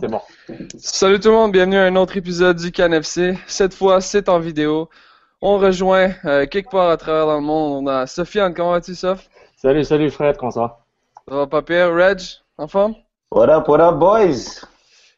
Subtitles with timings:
[0.00, 0.20] C'est bon.
[0.78, 3.36] Salut tout le monde, bienvenue à un autre épisode du CanFC.
[3.48, 4.88] Cette fois, c'est en vidéo.
[5.42, 7.82] On rejoint euh, quelque part à travers dans le monde.
[7.82, 9.28] On a Sofiane, comment vas-tu, Sof?
[9.56, 10.78] Salut, salut Fred, comment ça va?
[11.28, 11.92] Ça va pas pire.
[11.92, 12.20] Reg,
[12.58, 12.94] en forme?
[13.32, 14.64] What up, what up, boys?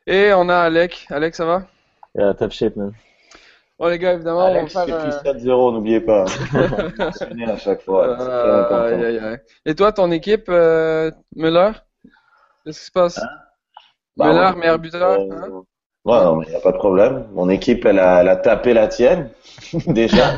[0.06, 1.06] Et on a Alec.
[1.11, 1.62] Alec, ça va?
[2.15, 2.94] Yeah, top shape, man.
[3.78, 5.22] Bon, les gars, évidemment, Alex, on va faire.
[5.22, 6.25] plus 7-0, n'oubliez pas.
[6.98, 8.19] Mentionné à chaque fois.
[8.19, 9.39] Euh, aïe, aïe.
[9.67, 11.72] Et toi, ton équipe, euh, Müller?
[12.65, 13.20] Qu'est-ce qui se passe?
[14.20, 15.20] Bah, buteur?
[15.20, 15.62] Euh, hein?
[16.04, 17.26] Ouais, non, mais il n'y a pas de problème.
[17.32, 19.30] Mon équipe, elle a, elle a tapé la tienne,
[19.86, 20.36] déjà.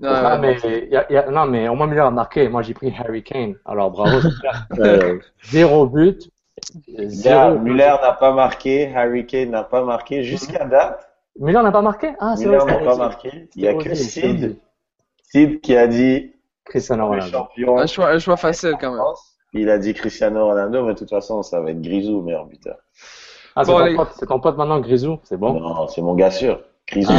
[0.00, 0.56] Non, mais,
[0.90, 2.48] y a- y a- non, mais au moins Muller a marqué.
[2.48, 3.54] Moi, j'ai pris Harry Kane.
[3.64, 4.20] Alors, bravo.
[4.20, 4.66] super.
[4.80, 6.28] Euh, Zéro but.
[6.98, 7.58] Zéro.
[7.58, 11.08] Müller n'a pas marqué, Harry Kane n'a pas marqué jusqu'à date.
[11.38, 12.12] Muller n'a pas marqué?
[12.18, 12.72] Ah, c'est Müller vrai.
[12.72, 13.48] n'a pas marqué.
[13.56, 14.56] Il n'y a que Sid.
[15.22, 16.32] Sid qui a dit
[16.64, 17.38] Cristiano Ronaldo.
[17.38, 17.78] champion.
[17.78, 19.02] Un choix, un choix facile quand même.
[19.52, 22.76] Il a dit Cristiano Ronaldo, mais de toute façon, ça va être Grisou, meilleur buteur.
[23.56, 25.18] Ah, c'est Bon, ton, les- pote- c'est ton pote maintenant, Grisou.
[25.24, 25.60] C'est bon?
[25.60, 26.60] Non, c'est mon gars sûr.
[26.86, 27.12] Grisou.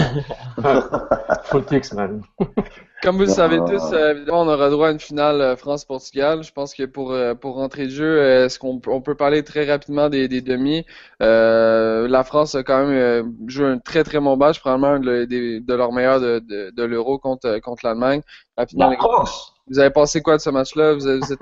[1.45, 2.21] Footix, man.
[3.03, 3.33] Comme vous le Non.
[3.33, 6.43] savez tous, euh, évidemment, on aura droit à une finale euh, France-Portugal.
[6.43, 9.43] Je pense que pour euh, pour rentrer de jeu, est-ce qu'on peut- on peut parler
[9.43, 10.85] très rapidement des, des demi?
[11.21, 15.25] Euh, la France a quand même joué un très très bon match, probablement un de,
[15.25, 18.21] des- de leurs meilleurs de, de, de l'Euro contre contre l'Allemagne.
[18.57, 19.53] Rapidement, La France!
[19.67, 20.93] vous avez pensé quoi de ce match-là?
[20.93, 21.39] Vous, êtes- vous êtes,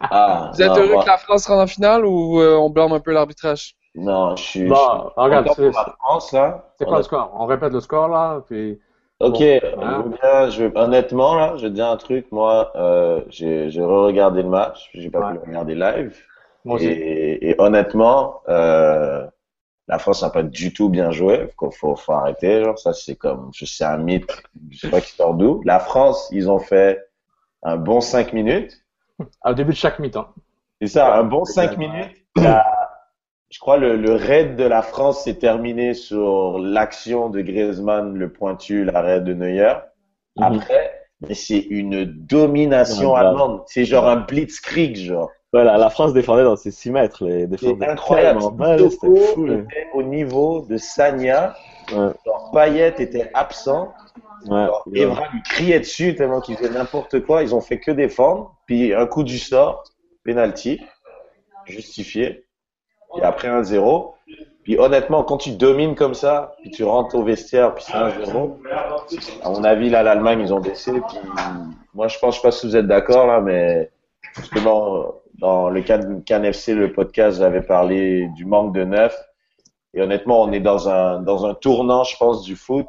[0.00, 2.92] Ah, vous êtes non, heureux que la France rentre en finale ou euh, on blâme
[2.92, 3.74] un peu l'arbitrage?
[3.94, 4.68] Non, je suis.
[4.68, 6.64] Bon, je regarde, c'est- France, là.
[6.78, 7.30] C'est quoi le score?
[7.34, 8.80] On répète le score, là, puis...
[9.20, 9.40] Ok,
[9.76, 10.04] Bon, hein?
[10.20, 12.26] bien, je honnêtement, là, je vais te dire un truc.
[12.32, 14.90] Moi, euh, j'ai re-regardé le match.
[14.94, 15.26] J'ai pas Ouais.
[15.28, 16.16] pu le regarder live.
[16.74, 19.26] Et, et honnêtement, euh,
[19.88, 21.48] la France n'a pas du tout bien joué.
[21.58, 22.64] Faut, faut, faut arrêter.
[22.64, 24.42] Genre, ça, c'est comme, je sais, un mythe.
[24.70, 25.62] Je sais pas qui sort d'où.
[25.64, 27.00] La France, ils ont fait
[27.62, 28.84] un bon cinq minutes.
[29.44, 30.34] Au début de chaque mi-temps.
[30.80, 32.16] C'est ça, un bon cinq minutes.
[32.36, 32.81] La-
[33.52, 38.32] je crois le, le raid de la France s'est terminé sur l'action de Griezmann, le
[38.32, 39.74] pointu, l'arrêt de Neuer.
[40.36, 40.44] Mhm.
[40.44, 43.26] Après, mais c'est une domination Ouais, grave.
[43.26, 43.62] allemande.
[43.66, 45.30] C'est genre un blitzkrieg, genre.
[45.52, 47.26] Voilà, la France défendait dans ses 6 mètres.
[47.26, 48.40] Les C'est incroyable.
[48.40, 49.46] Toko fou.
[49.48, 51.54] était au niveau de Sagna.
[51.92, 53.92] Ouais, Genre, Payet était absent.
[54.46, 54.64] ouais.
[54.64, 57.42] Genre, Evra lui criait dessus tellement qu'il faisait n'importe quoi.
[57.42, 58.56] Ils ont fait que défendre.
[58.66, 59.84] Puis un coup du sort,
[60.24, 60.80] penalty,
[61.66, 62.46] justifié.
[63.18, 64.14] Et après un 0.
[64.62, 68.10] Puis honnêtement, quand tu domines comme ça, puis tu rentres au vestiaire, puis c'est un
[68.24, 68.58] 0.
[69.42, 70.92] À mon avis, là, l'Allemagne, ils ont baissé.
[70.92, 71.18] Puis
[71.94, 73.90] moi, je pense, je sais pas si vous êtes d'accord là, mais
[74.36, 79.16] justement, dans le Can, Can FC, le podcast, j'avais parlé du manque de neuf.
[79.94, 82.86] Et honnêtement, on est dans un dans un tournant, je pense, du foot.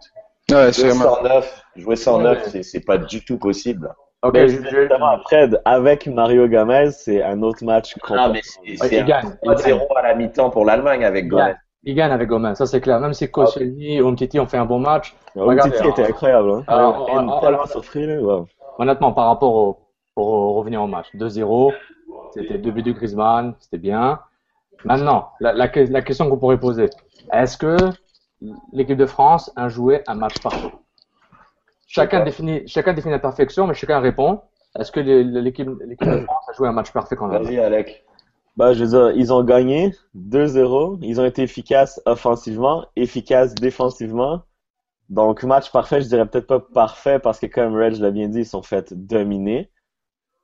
[0.52, 1.16] Ouais, Jouer sûrement.
[1.16, 2.24] sans neuf, jouer sans Ouais.
[2.24, 3.94] neuf, c'est c'est pas du tout possible.
[4.24, 7.96] Ok, Mais je, je- justement, après, avec Mario Gomez, c'est un autre match.
[8.10, 9.58] Ah, mais c'est un gagne, il gagne.
[9.58, 11.56] 3-0 à la mi-temps pour l'Allemagne avec Gomez.
[11.84, 13.00] Il gagne avec Gomez, ça c'est clair.
[13.02, 16.52] Même si Koscielny et Umtiti ont fait un bon match, Umtiti était incroyable.
[16.52, 16.64] Hein.
[18.80, 19.80] Honnêtement, par rapport au,
[20.16, 21.74] pour revenir au match, 2-0,
[22.34, 24.20] c'était deux buts de Griezmann, c'était bien.
[24.86, 26.90] Maintenant, la, la, la question que vous pourrez poser,
[27.32, 27.76] est-ce que
[28.72, 30.72] l'équipe de France a joué un match parfait?
[31.94, 34.42] Chacun définit, chacun définit la perfection, mais chacun répond.
[34.80, 38.06] Est-ce que l'équipe l'équipe de France a joué un match parfait contre l'Allemagne Vas-y, Alec.
[38.58, 40.98] Bah, je veux dire, ils ont gagné 2-0.
[41.04, 44.42] Ils ont été efficaces offensivement, efficaces défensivement.
[45.10, 48.40] Donc, match parfait, je dirais peut-être pas parfait parce que, comme Reg l'a bien dit,
[48.40, 49.70] ils sont fait dominer.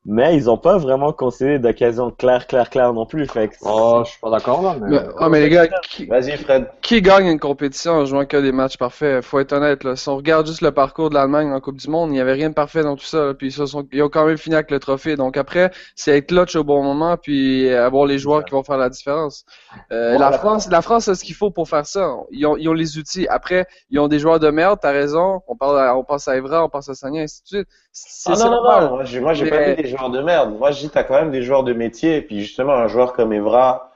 [0.06, 3.28] Mais ils ont pas vraiment concédé d'occasion claire, claire, claire non plus.
[3.28, 4.90] Fait que Oh, je suis pas d'accord là, mais.
[4.90, 6.68] Mais, ah, mais les gars, qui, Vas-y, Fred.
[6.82, 9.24] qui gagne une compétition en jouant que des matchs parfaits?
[9.24, 9.96] Faut être honnête, là.
[9.96, 12.34] Si on regarde juste le parcours de l'Allemagne en Coupe du Monde, il n'y avait
[12.34, 13.34] rien de parfait dans tout ça, là.
[13.34, 15.16] Puis ils, se sont, ils ont quand même fini avec le trophée.
[15.18, 18.78] Donc après, c'est être clutch au bon moment, puis avoir les joueurs qui vont faire
[18.78, 19.44] la différence.
[19.92, 22.16] Euh, la France, la France a ce qu'il faut pour faire ça.
[22.32, 23.28] Ils ont, ils ont les outils.
[23.28, 25.42] Après, ils ont des joueurs de merde, t'as raison.
[25.48, 27.68] On parle, à- on pense à Evra, on pense à Sagna, ainsi de suite.
[27.92, 28.84] C'est Ah c'est non, non, normal.
[28.86, 30.58] non, moi j'ai, moi, j'ai Mais- pas dit des joueurs de merde.
[30.58, 32.22] Moi je dis t'as quand même des joueurs de métier.
[32.22, 33.92] Puis justement, un joueur comme Evra,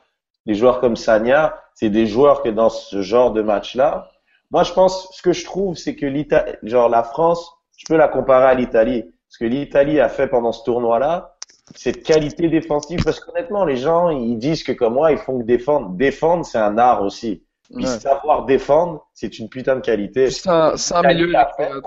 [0.46, 4.10] des joueurs comme Sagna, c'est des joueurs que dans ce genre de match-là,
[4.52, 7.96] moi je pense, ce que je trouve, c'est que l'Italie, genre la France, je peux
[7.98, 9.06] la comparer à l'Italie.
[9.30, 11.36] Ce que l'Italie a fait pendant ce tournoi-là,
[11.76, 15.44] cette qualité défensive, parce qu'honnêtement, les gens, ils disent que comme moi, ils font que
[15.46, 15.90] défendre.
[15.92, 17.44] Défendre, c'est un art aussi.
[17.74, 17.90] Puis Ouais.
[18.00, 20.30] savoir défendre, c'est une putain de qualité.
[20.30, 21.82] Sans L'Italie milieu récupérateur.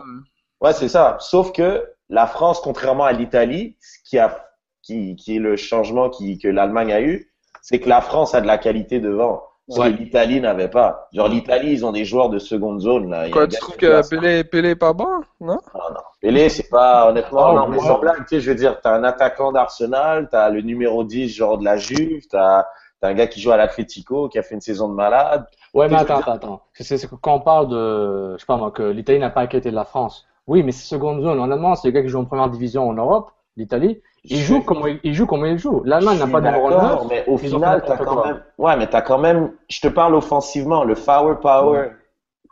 [0.61, 1.17] Ouais, c'est ça.
[1.21, 4.47] Sauf que la France, contrairement à l'Italie, ce qui a,
[4.83, 7.33] qui, qui est le changement qui, que l'Allemagne a eu,
[7.63, 9.43] c'est que la France a de la qualité devant.
[9.69, 9.93] Ce Ouais.
[9.93, 11.09] que l'Italie n'avait pas.
[11.13, 13.29] Genre, l'Italie, ils ont des joueurs de seconde zone, là.
[13.31, 14.09] Quoi, tu trouves que.
[14.09, 15.09] Pelé, Pelé est pas bon?
[15.41, 15.59] Non?
[15.75, 16.01] Ah, non.
[16.21, 18.95] Pelé, c'est pas, honnêtement, Oh, non, mais sans blague, tu sais, je veux dire, t'as
[18.95, 22.65] un attaquant d'Arsenal, t'as le numéro 10, genre de la Juve, t'as,
[23.01, 25.45] t'as un gars qui joue à l'Atlético, qui a fait une saison de malade.
[25.75, 26.63] Ouais, mais attends, attends, attends.
[26.75, 29.41] C'est c'est que quand on parle de, je sais pas moi, que l'Italie n'a pas
[29.41, 30.29] inquiété de la France.
[30.47, 31.39] Oui, mais c'est seconde zone.
[31.41, 34.01] Honnêtement, c'est les gars qui jouent en première division en Europe, l'Italie.
[34.25, 35.83] Ils Je- jouent comme ils jouent comme ils jouent.
[35.85, 37.07] L'Allemagne Je n'a pas numéro d'accord, 9.
[37.09, 40.85] mais au final, t'as quand même, ouais, mais t'as quand même, je te parle offensivement,
[40.85, 41.91] le power power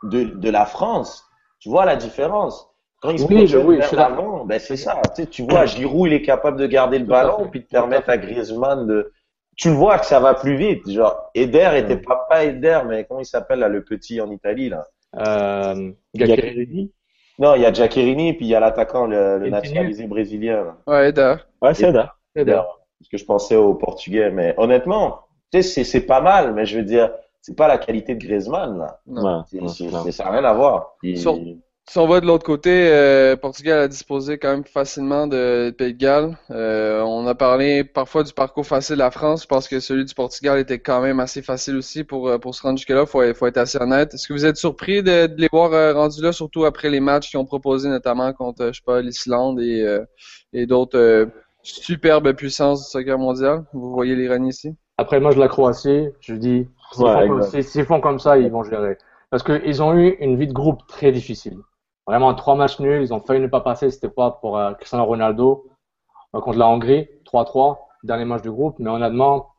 [0.03, 1.25] de, de la France.
[1.59, 2.69] Tu vois la différence.
[3.01, 5.09] Quand ils se Oui, projettent oui, je vers l'avant, ben c'est ça.
[5.15, 8.09] Tu sais, tu vois, Giroud, il est capable de garder le ballon, puis de permettre
[8.09, 9.11] à Griezmann de,
[9.57, 10.89] tu le vois que ça va plus vite.
[10.89, 14.69] Genre, Eder était pas, pas Eder, mais comment il s'appelle, là, le petit en Italie,
[14.69, 14.85] là?
[15.17, 15.91] Euh.
[17.39, 20.77] Non, il y a Giaccherini, puis il y a l'attaquant, le, le nationalisé brésilien.
[20.87, 21.35] Ouais, Eder.
[21.61, 22.15] Ouais, c'est ça.
[22.99, 25.19] Parce que je pensais au portugais, mais honnêtement,
[25.51, 27.11] tu sais, c'est, c'est pas mal, mais je veux dire,
[27.41, 28.99] c'est pas la qualité de Griezmann, là.
[29.21, 29.21] Non.
[29.61, 30.95] Ouais, ça n'a rien à voir.
[31.17, 31.35] Sur-
[31.87, 35.71] Si on va de l'autre côté, euh, Portugal a disposé quand même facilement de, de
[35.71, 36.35] Pays de Galles.
[36.49, 39.43] Euh, on a parlé parfois du parcours facile de la France.
[39.43, 42.55] Je pense que celui du Portugal était quand même assez facile aussi pour, euh, pour
[42.55, 43.05] se rendre jusque-là.
[43.05, 44.15] Faut, faut être assez honnête.
[44.15, 46.99] Est-ce que vous êtes surpris de, de les voir euh, rendus là, surtout après les
[46.99, 50.03] matchs qu'ils ont proposés, notamment contre, je sais pas, l'Islande et, euh,
[50.53, 51.25] et d'autres euh,
[51.61, 53.63] superbes puissances du soccer mondial?
[53.73, 54.75] Vous voyez l'ironie ici?
[54.97, 56.67] Après, moi, je la Croatie, je dis,
[56.97, 58.97] Ouais, s'ils font comme ça, ils vont gérer.
[59.29, 61.57] Parce qu'ils ont eu une vie de groupe très difficile.
[62.07, 65.05] Vraiment, trois matchs nuls, ils ont failli ne pas passer, c'était pas pour euh, Cristiano
[65.05, 65.65] Ronaldo
[66.35, 69.49] euh, contre la Hongrie, 3-3, dernier match de groupe, mais honnêtement,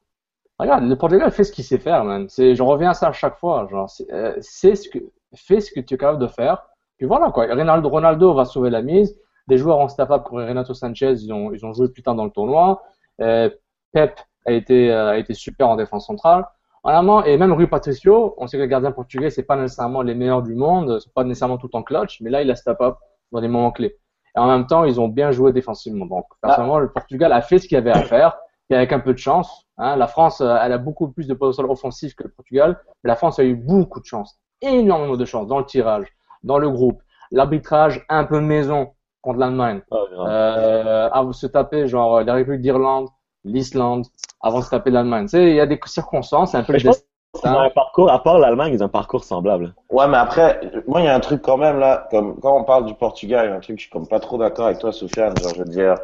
[0.58, 2.28] regarde, le Portugal fait ce qu'il sait faire, man.
[2.28, 4.98] C'est, je reviens à ça à chaque fois, genre, c'est, euh, ce que,
[5.34, 6.66] fais ce que tu es capable de faire,
[6.98, 7.46] puis voilà, quoi.
[7.46, 11.32] Ronaldo, Ronaldo va sauver la mise, des joueurs ont step up comme Renato Sanchez, ils
[11.32, 12.82] ont, ils ont joué plus tard dans le tournoi,
[13.20, 13.50] euh,
[13.92, 16.46] Pep a été, euh, a été super en défense centrale.
[16.86, 20.14] Honnêtement, et même Rui Patricio, on sait que les gardiens portugais, c'est pas nécessairement les
[20.14, 22.94] meilleurs du monde, c'est pas nécessairement tout en clutch, mais là, il a step up
[23.32, 23.98] dans des moments clés.
[24.36, 26.06] Et en même temps, ils ont bien joué défensivement.
[26.06, 28.38] Donc, personnellement, le Portugal a fait ce qu'il avait à faire,
[28.70, 29.66] et avec un peu de chance.
[29.78, 33.08] Hein, la France, euh, elle a beaucoup plus de potentiel offensif que le Portugal, mais
[33.08, 36.06] la France a eu beaucoup de chance, énormément de chance dans le tirage,
[36.44, 37.02] dans le groupe,
[37.32, 38.92] l'arbitrage un peu maison
[39.22, 39.96] contre l'Allemagne, Ah,
[40.28, 43.08] euh, à se taper genre la République d'Irlande,
[43.46, 44.06] l'Islande,
[44.40, 45.24] avant de se taper l'Allemagne.
[45.24, 47.04] Tu sais, il y a des circonstances, c'est un peu Mais le destin.
[47.44, 49.74] Ils ont un parcours, à part l'Allemagne, ils ont un parcours semblable.
[49.90, 52.64] Ouais, mais après, moi, il y a un truc quand même là, comme quand on
[52.64, 54.78] parle du Portugal, il y a un truc, je suis comme pas trop d'accord avec
[54.78, 55.36] toi, Sofiane.
[55.38, 55.96] Genre, je veux dire,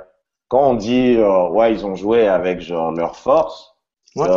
[0.48, 3.74] quand on dit, euh, ouais, ils ont joué avec genre leur force,
[4.14, 4.28] Ouais.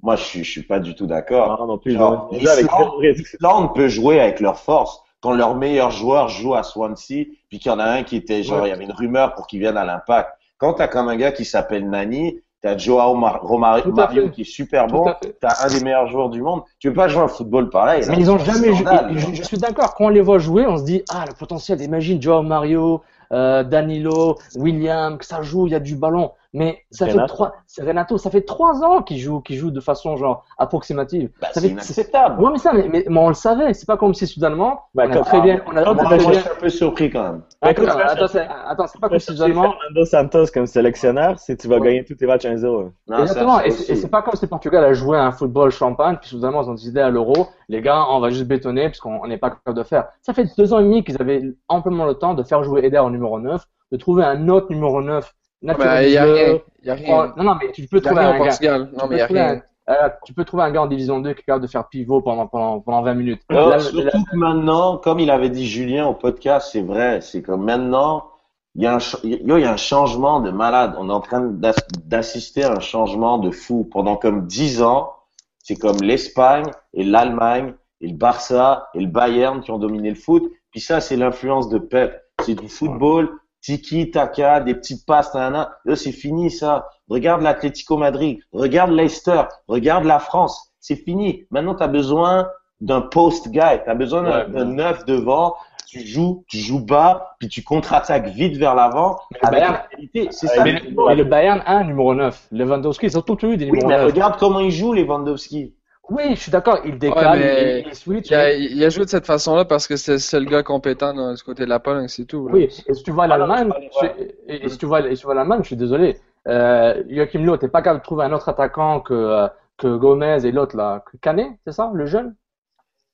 [0.00, 1.58] moi, je suis, je suis pas du tout d'accord.
[1.58, 1.98] Non, non plus.
[2.30, 5.02] L'Islande peut jouer avec leur force.
[5.20, 8.42] Quand leur meilleur joueur joue à Swansea, puis qu'il y en a un qui était
[8.42, 10.36] genre, il y avait une rumeur pour qu'il vienne à l'impact.
[10.62, 12.40] Quand t'as comme un gars qui s'appelle Nani,
[12.76, 15.36] Joao Mar- Romario Tout à Mario qui est super Tout bon, fait.
[15.40, 16.62] t'as un des meilleurs joueurs du monde.
[16.78, 18.02] Tu veux pas jouer un football pareil.
[18.02, 18.12] là?
[18.12, 18.86] Mais ils ont jamais joué.
[19.34, 19.92] je suis d'accord.
[19.96, 21.82] Quand on les voit jouer, on se dit ah le potentiel.
[21.82, 23.02] Imagine Joao Mario,
[23.32, 26.30] euh, Danilo, William, que ça joue, il y a du ballon.
[26.54, 27.28] Mais ça fait Renato.
[27.34, 27.52] trois.
[27.66, 28.18] C'est Renato.
[28.18, 31.30] Ça fait trois ans qu'il joue, qu'il joue de façon genre approximative.
[31.40, 32.42] Bah, ça c'est fait, inacceptable.
[32.42, 33.72] Ouais, mais ça, mais, mais, mais on le savait.
[33.72, 35.60] C'est pas comme si soudainement Bah, on a comme- très bien.
[35.66, 37.42] On a, on a Moi, très moi, je suis un peu surpris quand même.
[37.62, 39.62] Attends, Écoute, attends, c'est- attends, c'est pas comme si soudainement.
[39.72, 41.86] Fernando Santos comme sélectionneur, si tu vas Ouais.
[41.86, 42.92] gagner tous tes matchs 1-0.
[43.08, 43.56] Non, ça, Exactement.
[43.58, 46.18] ça Et c'est et c'est pas comme si Portugal a joué à un football champagne,
[46.20, 49.20] puis soudainement ils ont décidé à l'euro, les gars, on va juste bétonner parce qu'on
[49.22, 50.08] on n'est pas capable de faire.
[50.20, 52.98] Ça fait deux ans et demi qu'ils avaient amplement le temps de faire jouer Eder
[52.98, 55.32] en numéro 9, de trouver un autre numéro 9
[55.62, 56.58] Ben, il y a rien.
[56.82, 57.34] Il y a rien.
[57.36, 58.36] Non, non, mais tu peux trouver un.
[58.38, 58.90] Portugal.
[58.92, 59.52] Non, peux mais il a trouver rien.
[59.54, 61.88] un- euh, tu peux trouver un gars en division 2 qui est capable de faire
[61.88, 63.42] pivot pendant, pendant, pendant 20 minutes.
[63.48, 67.20] Alors, Là, surtout là- que maintenant, comme il avait dit Julien au podcast, c'est vrai,
[67.20, 68.28] c'est comme maintenant,
[68.74, 70.94] il y a un, il y a un changement de malade.
[70.98, 73.88] On est en train d'ass- d'assister à un changement de fou.
[73.90, 75.12] Pendant comme dix ans,
[75.58, 80.16] c'est comme l'Espagne et l'Allemagne et le Barça et le Bayern qui ont dominé le
[80.16, 80.44] foot.
[80.70, 82.20] Puis ça, c'est l'influence de Pep.
[82.44, 83.30] C'est du football,
[83.62, 85.70] tiki, taka, des petites passes, nanana.
[85.86, 86.88] Yo, c'est fini ça.
[87.08, 90.72] Regarde l'Atlético Madrid, regarde Leicester, regarde la France.
[90.80, 91.44] C'est fini.
[91.50, 92.48] Maintenant, tu as besoin
[92.80, 93.60] d'un post guy.
[93.84, 95.54] Tu as besoin d'un Ouais, neuf devant.
[95.86, 100.28] Tu joues, tu joues bas, puis tu contre-attaques vite vers l'avant avec Bayern- la qualité.
[100.30, 100.64] C'est ça.
[100.64, 102.48] Mais, le mais Bayern a un numéro 9.
[102.50, 104.06] Lewandowski, ils ont tous eu des Oui, numéros mais 9.
[104.06, 105.74] regarde comment il joue, Lewandowski.
[106.10, 108.30] Oui, je suis d'accord, il Ouais, décale, mais il, il switch.
[108.30, 111.14] il, a, mais- il a joué de cette façon-là parce que c'est le gars compétent
[111.14, 112.48] de ce côté de la Pologne, c'est tout.
[112.48, 112.54] là.
[112.54, 114.06] Oui, et si tu vois l'Allemagne, je parlais, je-
[114.48, 116.20] et, et si tu vois, et si tu vois l'Allemagne, je suis désolé.
[116.48, 120.44] Euh, Joachim Löw, t'es pas capable de trouver un autre attaquant que, euh, que Gomez
[120.44, 122.34] et l'autre là, que Canet, c'est ça, le jeune?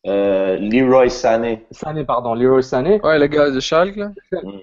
[0.06, 1.66] Euh, Leroy Sané.
[1.70, 3.00] Sané, pardon, Leroy Sané.
[3.02, 4.12] Ouais, le gars de Schalke, là.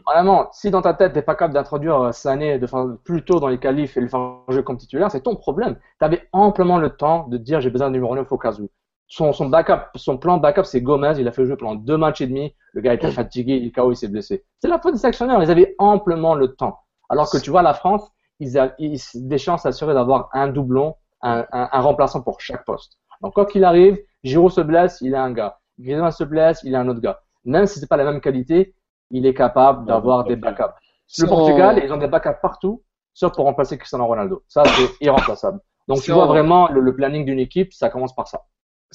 [0.08, 3.40] Vraiment, si dans ta tête, t'es pas capable d'introduire euh, Sané de faire plus tôt
[3.40, 5.78] dans les qualifs et le faire jouer comme titulaire, c'est ton problème.
[6.00, 8.70] T'avais amplement le temps de dire j'ai besoin d'un numéro 9 au cas où.
[9.08, 11.14] Son, son backup, son plan de backup, c'est Gomez.
[11.20, 12.56] Il a fait jouer pendant deux matchs et demi.
[12.74, 14.46] Le gars était fatigué, il est KO, il s'est blessé.
[14.60, 15.44] C'est la faute des sélectionneurs.
[15.44, 16.80] Ils avaient amplement le temps.
[17.10, 20.96] Alors que tu vois, la France, ils ont ils, des chances assurées d'avoir un doublon,
[21.22, 22.98] un, un, un remplaçant pour chaque poste.
[23.22, 25.60] Donc, quoi qu'il arrive, Giroud se blesse, il a un gars.
[25.80, 27.20] Griezmann se blesse, il a un autre gars.
[27.44, 28.74] Même si c'est pas la même qualité,
[29.12, 30.74] il est capable d'avoir des backups.
[31.20, 32.82] Le Portugal, ils ont des backups partout,
[33.14, 34.44] sauf pour remplacer Cristiano Ronaldo.
[34.48, 35.60] Ça, c'est irremplaçable.
[35.88, 38.42] Donc, tu vois vraiment le, le planning d'une équipe, ça commence par ça.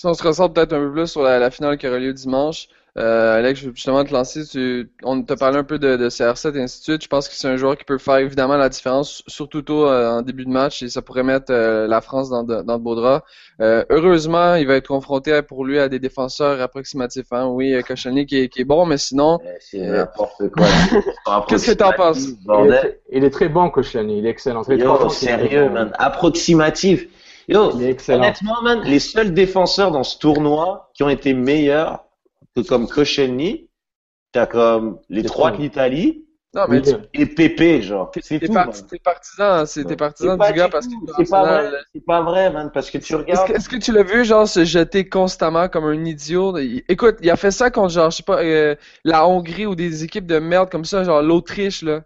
[0.00, 2.14] Si on se ressort peut-être un peu plus sur la, la finale qui aura lieu
[2.14, 4.46] dimanche, euh, Alex, je veux justement te lancer.
[4.46, 7.02] Tu, on t'a parlé un peu de, de CR7 et ainsi de suite.
[7.02, 10.08] Je pense que c'est un joueur qui peut faire évidemment la différence, surtout tôt euh,
[10.10, 12.82] en début de match, et ça pourrait mettre euh, la France dans de, dans de
[12.82, 13.22] beaux draps.
[13.60, 17.30] Euh, heureusement, il va être confronté pour lui à des défenseurs approximatifs.
[17.30, 17.48] Hein.
[17.48, 20.66] Oui, Koscielny qui est, qui est bon, mais sinon, C'est n'importe quoi.
[21.46, 22.26] Qu'est-ce que t'en penses?
[22.26, 24.20] Il est, très- il est très bon, Koscielny.
[24.20, 24.62] Il est excellent.
[24.62, 25.74] Ans Yo, est sérieux, bon.
[25.74, 25.92] man.
[25.98, 27.06] Approximatif.
[27.50, 28.34] Yo, Il est excellent.
[28.38, 32.04] honnêtement, man, les seuls défenseurs dans ce tournoi qui ont été meilleurs
[32.56, 33.68] que comme Koscielny,
[34.32, 38.10] t'as comme les trois de l'Italie non, mais tu, et Pépé, genre.
[38.20, 42.04] C'est t'es parti, partisan, c'est partisan du gars parce que c'est pas vrai, Arsenal, c'est
[42.04, 43.52] pas vrai, man, parce que tu Est-ce regardes.
[43.52, 46.58] que, est-ce que tu l'as vu, genre, se jeter constamment comme un idiot?
[46.58, 49.74] Il- écoute, il a fait ça contre, genre, je sais pas, euh, la Hongrie ou
[49.74, 52.02] des équipes de merde comme ça, genre l'Autriche, là.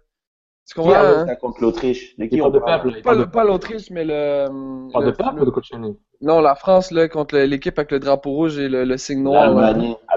[0.67, 1.25] Tu Qui comprends, hein?
[1.27, 2.17] ça contre l'Autriche?
[2.17, 3.01] De qui on parle?
[3.03, 4.47] Pas, pas l'Autriche, mais le,
[4.91, 5.95] parle le- de peuple ou de Koscielny?
[6.21, 9.53] Non, la France, là, contre l'équipe avec le drapeau rouge et le, le signe noir.
[9.53, 9.73] là.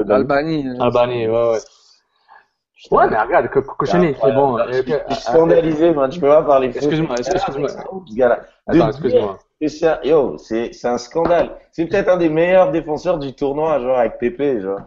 [0.06, 0.66] L'Albanie.
[0.80, 1.58] Albanie, ouais, ouais.
[2.92, 4.56] Ouais, mais regarde, Koscielny, c'est bon.
[4.58, 6.10] Je Euh, suis scandalisé, man.
[6.10, 6.68] Je peux pas parler.
[6.68, 7.68] Excuse-moi, excuse-moi.
[8.66, 9.38] Attends, excuse-moi.
[10.04, 11.56] Yo, c'est, c'est un scandale.
[11.72, 14.78] C'est peut-être un des meilleurs défenseurs du tournoi, genre, avec Pépé, genre.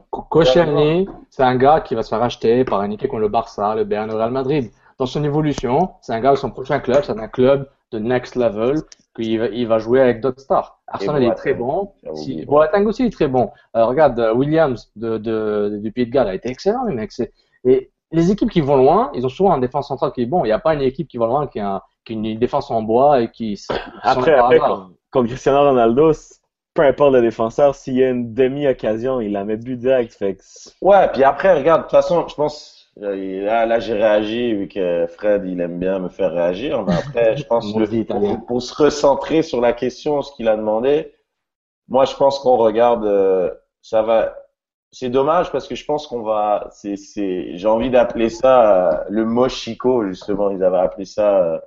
[1.29, 3.83] C'est un gars qui va se faire acheter par une équipe comme le Barça, le
[3.83, 4.71] Bayern, le Real Madrid.
[5.01, 8.75] Dans son évolution, c'est un gars, son prochain club, c'est un club de next level,
[9.15, 10.79] qu'il va, il va jouer avec d'autres stars.
[10.85, 11.91] Arsenal est très bon.
[12.13, 13.49] Si, Boateng aussi est très bon.
[13.75, 17.11] Euh, regarde, euh, Williams de, de, du Pays de Galles a été excellent, les mecs.
[17.65, 20.43] Et les équipes qui vont loin, ils ont souvent un défense centrale qui est bon.
[20.45, 22.37] Il n'y a pas une équipe qui va loin qui a, un- qui a une
[22.37, 23.59] défense en bois et qui,
[24.03, 26.11] Après, après comme, comme Cristiano Ronaldo,
[26.75, 30.13] peu importe le défenseur, s'il y a une demi-occasion, il la met but direct.
[30.13, 30.41] Fait que
[30.81, 35.07] Ouais, puis après, regarde, de toute façon, je pense, là, là, j'ai réagi, vu que
[35.07, 36.83] Fred, il aime bien me faire réagir.
[36.83, 41.13] Mais après, je pense que pour se recentrer sur la question, ce qu'il a demandé,
[41.87, 44.35] moi, je pense qu'on regarde, euh, ça va,
[44.91, 49.03] c'est dommage parce que je pense qu'on va, c'est, c'est, j'ai envie d'appeler ça euh,
[49.09, 51.59] le mochico, justement, ils avaient appelé ça, euh,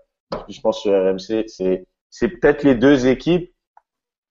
[0.48, 3.52] je pense sur RMC, c'est, c'est peut-être les deux équipes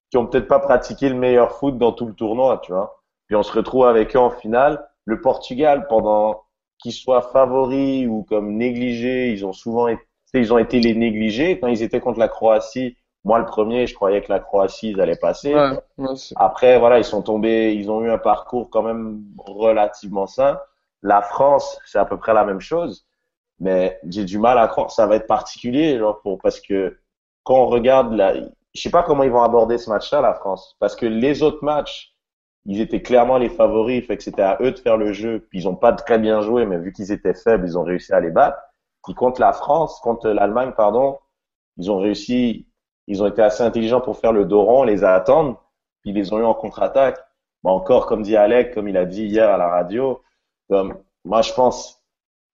[0.09, 3.03] qui ont peut-être pas pratiqué le meilleur foot dans tout le tournoi, tu vois.
[3.27, 4.87] Puis on se retrouve avec eux en finale.
[5.05, 6.43] Le Portugal, pendant
[6.83, 10.03] qu'ils soient favoris ou comme négligés, ils ont souvent été,
[10.35, 11.59] ils ont été les négligés.
[11.59, 15.01] Quand ils étaient contre la Croatie, moi le premier, je croyais que la Croatie, ils
[15.01, 15.55] allaient passer.
[15.55, 19.23] Ouais, ouais, c'est- Après, voilà, ils sont tombés, ils ont eu un parcours quand même
[19.37, 20.59] relativement sain.
[21.01, 23.05] La France, c'est à peu près la même chose,
[23.59, 24.91] mais j'ai du mal à croire.
[24.91, 26.97] Ça va être particulier, genre, pour, parce que
[27.43, 30.75] quand on regarde la, je sais pas comment ils vont aborder ce match-là, la France,
[30.79, 32.12] parce que les autres matchs,
[32.65, 35.45] ils étaient clairement les favoris, fait que c'était à eux de faire le jeu.
[35.49, 38.13] Puis ils ont pas très bien joué, mais vu qu'ils étaient faibles, ils ont réussi
[38.13, 38.57] à les battre.
[39.03, 41.19] Puis contre la France, contre l'Allemagne, pardon,
[41.77, 42.67] ils ont réussi,
[43.07, 45.61] ils ont été assez intelligents pour faire le dos rond, les attendre,
[46.01, 47.19] puis ils les ont eu en contre-attaque.
[47.63, 50.21] Mais encore, comme dit Alec, comme il a dit hier à la radio,
[50.69, 52.01] comme, moi je pense,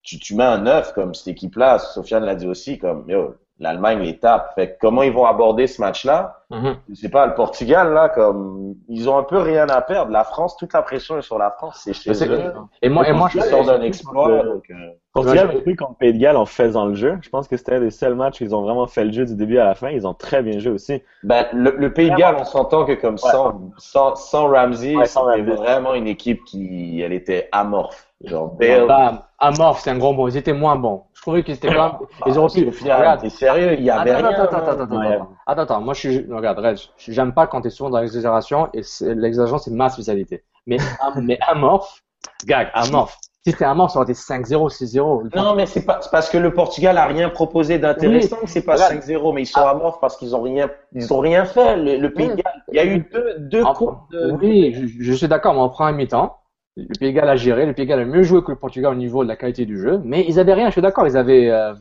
[0.02, 4.00] tu, tu mets un neuf comme cette équipe-là, Sofiane l'a dit aussi, comme, yo, l'Allemagne
[4.00, 4.54] les tape.
[4.54, 6.38] Fait que comment ils vont aborder ce match-là?
[6.50, 6.76] Mhm.
[6.88, 10.10] Je sais pas, le Portugal là, comme ils ont un peu rien à perdre.
[10.10, 11.82] La France, toute la pression est sur la France.
[11.84, 12.52] C'est chez eux.
[12.82, 14.42] Et moi, et moi, je sortent d'un exploit.
[14.42, 14.74] Donc, euh,
[15.12, 17.18] Portugal a pris contre Pays de Galles en faisant le jeu.
[17.22, 19.24] Je pense que c'était un des seuls matchs où ils ont vraiment fait le jeu
[19.26, 19.90] du début à la fin.
[19.90, 21.02] Ils ont très bien joué aussi.
[21.22, 25.06] Ben, le, le Pays de Galles, on s'entend que comme sans, sans, sans Ramsey, Ouais,
[25.06, 28.06] c'était vraiment une équipe qui, elle était amorphe.
[28.24, 30.28] Genre, Bale, Bah, amorphe, c'est un grand mot.
[30.28, 31.04] Ils étaient moins bons.
[31.20, 31.92] Je trouvais qu'ils étaient même.
[32.26, 32.82] Ils auraient pu.
[32.82, 33.20] Regarde.
[33.20, 34.38] t'es sérieux, il y avait Attends, rien.
[34.38, 35.00] attends, attends, attends, attends,
[35.46, 35.62] attends.
[35.62, 35.80] Attends.
[35.82, 39.70] Moi, je suis, regarde, Reg, j'aime pas quand t'es souvent dans l'exagération et l'exagération, c'est
[39.70, 40.44] ma spécialité.
[40.66, 40.78] Mais,
[41.22, 42.02] mais amorphe,
[42.46, 43.18] gag, amorphe.
[43.44, 45.36] Si c'était amorphe, ça aurait été 5-0, 6-0.
[45.36, 48.76] Non, mais c'est pas, parce que le Portugal a rien proposé d'intéressant que c'est pas
[48.76, 48.94] Regarde.
[48.94, 51.76] 5-0, mais ils sont amorphes parce qu'ils ont rien, ils ont rien fait.
[51.76, 55.52] Le, Pays de Galles, il y a eu deux, deux de, Oui, je, suis d'accord,
[55.52, 56.39] mais en première mi-temps,
[56.88, 58.96] le Pays Galles a géré, le Pays Galles a mieux joué que le Portugal au
[58.96, 61.50] niveau de la qualité du jeu, mais ils avaient rien, je suis d'accord, ils avaient
[61.50, 61.74] euh,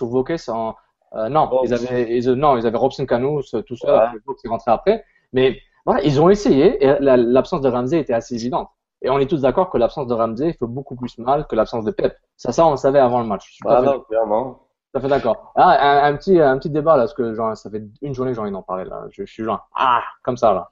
[0.00, 0.74] ou Voques en...
[1.14, 4.34] euh, non, ils avaient, ils, non, ils avaient Robson Canous, euh, tout ça, Ouais.
[4.40, 8.12] qui est rentré après, mais voilà, ils ont essayé, et la- l'absence de Ramsey était
[8.14, 8.68] assez évidente.
[9.02, 11.84] Et on est tous d'accord que l'absence de Ramsey fait beaucoup plus mal que l'absence
[11.84, 12.16] de Pep.
[12.36, 13.58] Ça, ça, on le savait avant le match.
[13.66, 14.60] Ah non, clairement.
[14.94, 15.52] à fait d'accord.
[15.54, 18.30] Ah, un, un petit, un petit débat là, parce que genre, ça fait une journée
[18.32, 19.04] que j'ai envie d'en parler là.
[19.10, 20.70] Je, je suis genre, ah, comme ça là.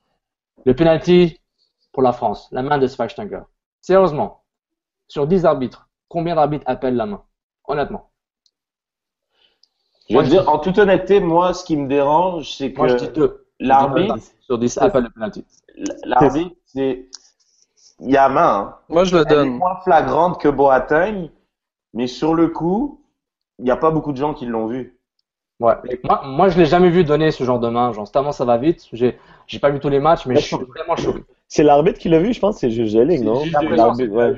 [0.65, 1.39] Le penalty
[1.93, 3.43] pour la France, la main de Schweinsteiger.
[3.85, 4.45] Sérieusement,
[5.09, 7.23] sur 10 arbitres, combien d'arbitres appellent la main
[7.69, 8.09] Honnêtement?
[10.09, 12.95] Je veux dire, en toute honnêteté, moi, ce qui me dérange, c'est que Moi, je
[12.95, 13.47] dis deux.
[13.61, 15.45] l'arbitre, Sur 10 appellent le penalty.
[16.05, 17.11] l'arbitre, c'est,
[18.01, 18.77] il y a main, hein.
[18.89, 19.59] Moi, je le Elle est donne.
[19.59, 21.29] moins flagrante que Boateng,
[21.93, 23.03] mais sur le coup,
[23.59, 24.99] il n'y a pas beaucoup de gens qui l'ont vu.
[25.61, 25.75] Ouais.
[26.05, 27.93] Moi, moi, je l'ai jamais vu donner ce genre de main.
[27.93, 28.89] Genre, tellement ça va vite.
[28.95, 31.23] J'ai, j'ai pas vu tous les matchs, mais je suis vraiment choqué.
[31.49, 33.45] C'est l'arbitre qui l'a vu, je pense, c'est Jules Gelling, non?
[33.71, 34.35] L'arbitre, ouais.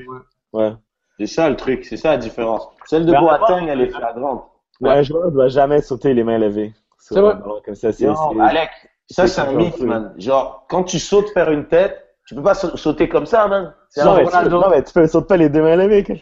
[0.53, 0.73] Ouais.
[1.19, 2.69] C'est ça le truc, c'est ça la différence.
[2.87, 4.51] Celle de Mais Boateng, elle est flagrante.
[4.85, 6.75] Un joueur doit jamais sauter les mains levées.
[6.99, 7.35] C'est vrai.
[7.65, 8.07] Comme ça, c'est,
[8.41, 8.71] Alec,
[9.09, 10.13] ça c'est un mythe, man.
[10.19, 13.73] Genre, quand tu sautes faire une tête, tu peux pas sa- sauter comme ça, man.
[13.89, 16.05] C'est non, mais tu, non, mais tu peux sauter pas les deux mains levées.
[16.05, 16.17] quoi.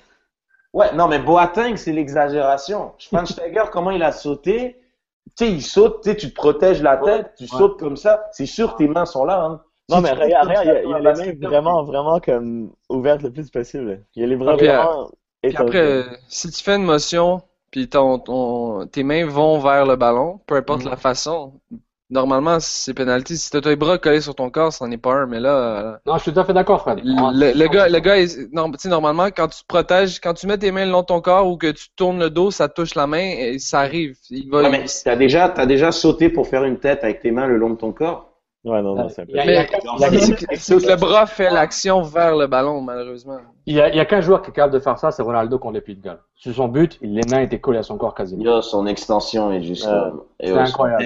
[0.74, 2.92] Ouais, non, mais Boateng, c'est l'exagération.
[2.98, 4.80] Schweinsteiger, comment il a sauté?
[5.36, 8.28] Tu sais, il saute, tu sais, tu te protèges la tête, tu sautes comme ça.
[8.32, 9.62] C'est sûr, tes mains sont là, hein.
[9.88, 12.20] Non, mais regarde, il y a, il y a comme un les mains vraiment, vraiment
[12.20, 14.04] comme ouvertes le plus possible.
[14.14, 15.10] Il y a les bras Ah, vraiment
[15.48, 15.58] Puis étendus.
[15.58, 19.96] après, euh, si tu fais une motion, puis ton, ton- tes mains vont vers le
[19.96, 21.60] ballon, peu importe la façon,
[22.10, 23.36] normalement, c'est penalty.
[23.38, 25.98] Si t'as tes bras collés sur ton corps, c'en est pas un, mais là, euh,
[26.06, 27.00] Non, je suis tout à fait d'accord, Fred.
[27.02, 30.34] le, le gars, le gars, il- non, tu sais, normalement, quand tu te protèges, quand
[30.34, 32.50] tu mets tes mains le long de ton corps ou que tu tournes le dos,
[32.50, 34.16] ça touche la main et ça arrive.
[34.30, 37.30] Il va, Ouais, mais t'as déjà, t'as déjà sauté pour faire une tête avec tes
[37.30, 38.33] mains le long de ton corps?
[38.64, 39.32] Ouais, non, non, c'est un peu.
[39.34, 43.38] C'est que, le bras fait l'action vers le ballon, malheureusement.
[43.66, 45.22] il y a, il y a qu'un joueur qui est capable de faire ça, c'est
[45.22, 46.20] Ronaldo contre les Pays de Galles.
[46.34, 48.42] Sur son but, les mains étaient collées à son corps quasiment.
[48.42, 51.04] Yo, son extension est juste, euh, C'est incroyable.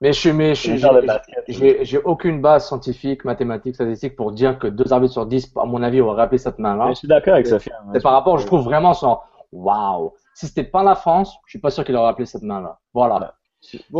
[0.00, 1.44] Mais je suis, mais je j'ai- basket.
[1.46, 5.64] j'ai, j'ai aucune base scientifique, mathématique, statistique pour dire que deux arbitres sur dix, à
[5.64, 6.86] mon avis, auraient rappelé cette main-là.
[6.86, 7.74] Mais je suis d'accord avec Sophia.
[7.80, 7.90] hein.
[7.94, 9.18] C'est par rapport, je trouve vraiment son,
[9.52, 10.12] waouh.
[10.34, 12.80] Si c'était pas la France, je suis pas sûr qu'il aurait appelé cette main-là.
[12.92, 13.34] Voilà.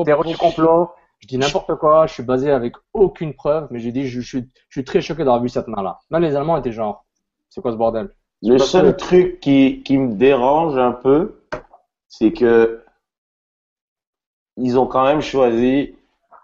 [0.05, 0.91] Théorie du complot,
[1.23, 4.27] je dis n'importe quoi, je suis basé avec aucune preuve, mais j'ai dit, je, je
[4.27, 5.99] suis, je suis très choqué d'avoir vu cette main-là.
[6.11, 7.05] Même les Allemands étaient genre,
[7.49, 8.11] c'est quoi ce bordel?
[8.43, 11.41] Le seul truc qui, qui me dérange un peu,
[12.09, 12.83] c'est que
[14.57, 15.95] ils ont quand même choisi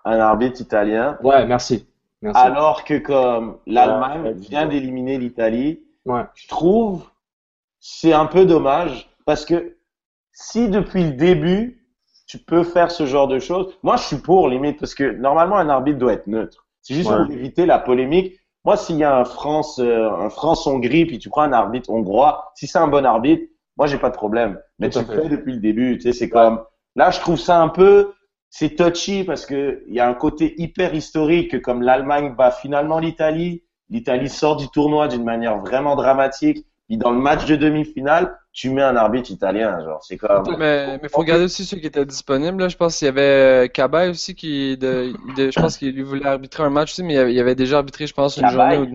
[0.04, 1.86] un arbitre italien, Ouais, merci.
[2.22, 2.40] Merci.
[2.40, 4.32] alors que comme l'Allemagne Ouais.
[4.32, 6.22] vient d'éliminer l'Italie, Ouais.
[6.34, 7.04] je trouve
[7.80, 9.76] c'est un peu dommage parce que
[10.32, 11.84] si depuis le début
[12.28, 15.56] tu peux faire ce genre de choses, moi je suis pour limite parce que normalement
[15.56, 16.66] un arbitre doit être neutre.
[16.82, 17.16] C'est juste Ouais.
[17.16, 18.36] pour éviter la polémique.
[18.64, 22.52] Moi, s'il y a un France, euh, un France-Hongrie, puis tu prends un arbitre hongrois,
[22.54, 23.44] si c'est un bon arbitre,
[23.76, 24.60] moi j'ai pas de problème.
[24.78, 26.62] Mais Tout tu le fais depuis le début, tu sais, c'est comme
[26.96, 28.12] là je trouve ça un peu
[28.50, 32.50] c'est touchy parce que il y a un côté hyper historique que comme l'Allemagne bat
[32.50, 37.56] finalement l'Italie, l'Italie sort du tournoi d'une manière vraiment dramatique, puis dans le match de
[37.56, 41.78] demi-finale, tu mets un arbitre italien, genre c'est comme Mais, mais faut regarder aussi ceux
[41.78, 42.58] qui étaient disponibles.
[42.62, 42.68] Là.
[42.68, 46.02] Je pense qu'il y avait euh, Cabaye aussi qui, de, de- je pense qu'il lui
[46.02, 48.78] voulait arbitrer un match aussi, mais il avait, déjà arbitré, je pense, une Cabaye?
[48.78, 48.78] journée.
[48.78, 48.94] Où,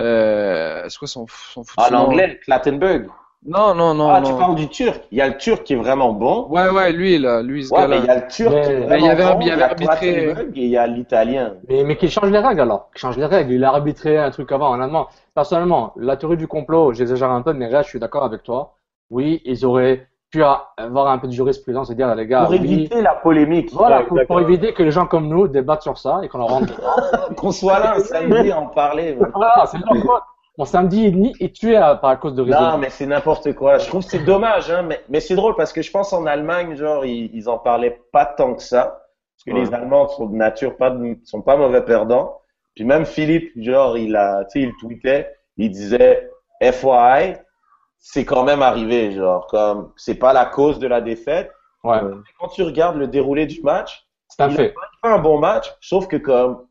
[0.00, 2.06] euh, c'est quoi son, son foutu en nom?
[2.06, 3.10] anglais, Clattenburg.
[3.46, 4.30] Non, non, non, Ah, non.
[4.30, 5.02] tu parles du turc.
[5.12, 6.46] Il y a le turc qui est vraiment bon.
[6.48, 8.02] Ouais, ouais, lui là, lui ce Ouais, mais gars-là.
[8.02, 9.46] il y a le turc Mais- qui est mais vraiment il y avait- bon, il
[9.46, 11.52] y avait a arbitré- et il y a l'italien.
[11.68, 12.88] Mais, mais qu'il change les règles alors.
[12.92, 13.52] Qu'il change les règles.
[13.52, 15.08] Il a arbitré un truc avant en allemand.
[15.34, 18.76] Personnellement, la théorie du complot, j'exagère un peu, mais là, je suis d'accord avec toi.
[19.10, 22.56] Oui, ils auraient pu avoir un peu de jurisprudence et dire, les gars, Pour oui.
[22.56, 23.70] éviter la polémique.
[23.74, 26.48] Voilà, Ouais, pour, éviter que les gens comme nous débattent sur ça et qu'on leur
[26.48, 26.76] rentre dedans.
[27.36, 29.16] Qu'on soit là un samedi à en parler.
[29.34, 30.22] Voilà, c'est leur faute.
[30.56, 32.58] Mon samedi ni- est tué à, par cause de Rizzo.
[32.58, 33.78] Non, mais c'est n'importe quoi.
[33.78, 36.26] Je trouve que c'est dommage, hein, mais, mais c'est drôle parce que je pense en
[36.26, 39.00] Allemagne, genre, ils, ils en parlaient pas tant que ça.
[39.36, 39.64] Parce que Ouais.
[39.66, 42.40] les Allemands sont de nature pas, de- sont pas mauvais perdants.
[42.76, 46.30] Puis même Philippe, genre, il a, tu sais, il tweetait, il disait,
[46.62, 47.36] FYI,
[47.98, 51.50] c'est quand même arrivé, genre, comme, c'est pas la cause de la défaite.
[51.82, 51.98] Ouais,
[52.40, 54.06] Quand tu regardes le déroulé du match,
[54.38, 54.68] il a fait.
[54.70, 56.66] pas fait un bon match, sauf que comme,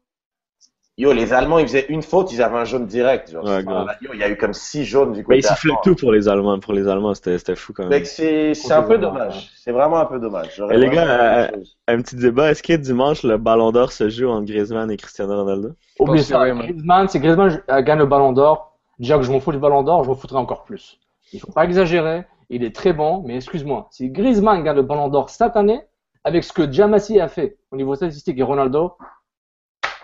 [0.97, 3.43] yo, les Allemands, ils faisaient une faute, ils avaient un jaune direct, genre.
[3.43, 3.63] Ouais,
[4.01, 6.11] yo, il y a eu comme six jaunes du Mais côté ils sifflaient tout pour
[6.11, 6.59] les Allemands.
[6.59, 8.05] Pour les Allemands, c'était c'était fou quand même.
[8.05, 9.51] c'est un peu dommage.
[9.55, 10.61] C'est vraiment un peu dommage.
[10.71, 11.47] Et les gars, euh.
[11.87, 12.51] Un petit débat.
[12.51, 15.71] Est-ce que dimanche, le Ballon d'Or se joue entre Griezmann et Cristiano Ronaldo?
[15.99, 16.53] Oublie ça.
[16.53, 16.65] moi.
[16.65, 19.83] Griezmann, si Griezmann euh, gagne le ballon d'or, déjà que je m'en fous du ballon
[19.83, 20.99] d'or, je m'en foutrais encore plus.
[21.31, 22.25] Il faut pas exagérer.
[22.49, 23.87] Il est très bon, mais excuse-moi.
[23.91, 25.81] Si Griezmann gagne le ballon d'or cette année,
[26.23, 28.95] avec ce que Jamassi a fait au niveau statistique et Ronaldo,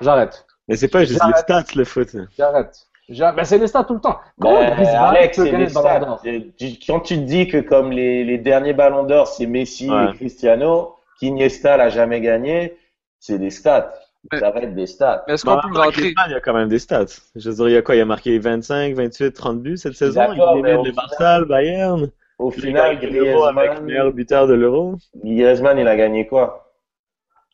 [0.01, 0.45] j'arrête.
[0.69, 2.15] Mais c'est pas juste les stats, le foot.
[2.37, 2.85] J'arrête.
[3.09, 3.35] J'arrête.
[3.37, 4.19] Ben, c'est les stats tout le temps.
[4.39, 6.85] Comment Ben, Griezmann Alex, peut c'est gagner les le ballon stats.
[6.87, 10.11] Quand tu te dis que comme les, les derniers ballons d'or, c'est Messi Ouais.
[10.11, 12.77] et Cristiano, qu'Iniesta l'a jamais gagné,
[13.19, 13.93] c'est des stats.
[14.31, 15.23] Mais- Ça va être des stats.
[15.27, 17.05] Mais est-ce qu'on en peut rentrer Griezmann, il y a quand même des stats.
[17.35, 17.95] Je veux dire, il y a quoi?
[17.95, 20.21] Il a marqué 25, 28, 30 buts cette saison.
[20.33, 22.11] Il au le final- Barça, le Bayern.
[22.37, 24.95] Au final, l'Euro avec le Griezmann, meilleur buteur de l'Euro.
[25.23, 26.71] Griezmann, il a gagné quoi?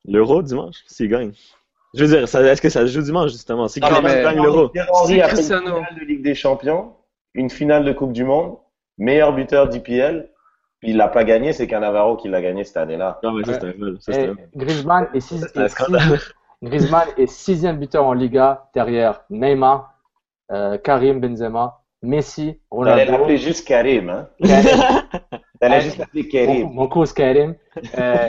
[0.05, 1.31] L'Euro dimanche, s'il gagne.
[1.95, 3.67] Je veux dire, est-ce que ça se joue dimanche, justement?
[3.67, 4.69] Si gagne l'Euro.
[5.07, 5.75] Fait une Cristiano.
[5.75, 6.93] finale de Ligue des Champions,
[7.33, 8.57] une finale de Coupe du Monde,
[8.97, 10.29] meilleur buteur d'IPL,
[10.79, 13.19] puis il l'a pas gagné, c'est Cannavaro qui l'a gagné cette année-là.
[13.23, 13.97] Non, mais ça, c'est un vol.
[14.55, 15.75] Griezmann est, six- est
[16.63, 19.93] Griezmann est sixième buteur en Liga derrière Neymar,
[20.51, 23.11] euh, Karim Benzema, Messi, T'allais Ronaldo.
[23.11, 24.27] l'appeler juste Karim, hein?
[24.43, 24.79] Karim.
[25.59, 26.69] T'allais juste l'appeler Mon, Karim.
[26.73, 27.55] mon cause Karim,
[27.97, 28.27] euh,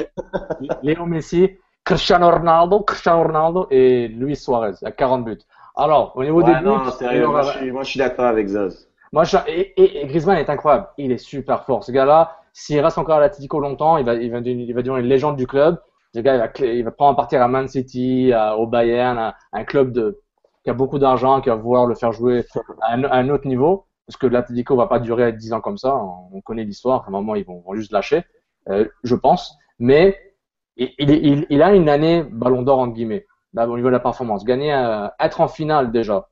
[0.82, 1.50] Léo Messi,
[1.86, 5.38] Cristiano Ronaldo, Cristiano Ronaldo et Luis Suarez à 40 buts.
[5.76, 7.98] Alors, au niveau Ouais, des buts, non, il sérieux, moi, je suis, moi, je suis
[7.98, 8.88] d'accord avec Zaz.
[9.12, 10.88] moi, je- et, et- et Griezmann est incroyable.
[10.98, 11.84] Il est super fort.
[11.84, 14.82] Ce gars-là, s'il reste encore à l'Atlético longtemps, il va, il va, devenir- il va
[14.82, 15.78] devenir une légende du club.
[16.14, 19.36] Ce gars, il va, il va prendre partir à Man City, à- au Bayern, à-
[19.52, 20.20] un club de,
[20.64, 22.44] qui a beaucoup d'argent, qui va vouloir le faire jouer
[22.82, 23.86] à un, à un autre niveau.
[24.08, 25.94] Parce que l'Atlético va pas durer 10 ans comme ça.
[25.96, 27.04] On, on connaît l'histoire.
[27.04, 28.24] À un moment, ils vont, vont juste lâcher,
[28.70, 29.56] euh, je pense.
[29.78, 30.16] Mais
[30.76, 33.92] il, il, il- il a une année ballon d'or, entre guillemets, là, au niveau de
[33.92, 34.44] la performance.
[34.44, 36.28] Gagner, euh, être en finale déjà,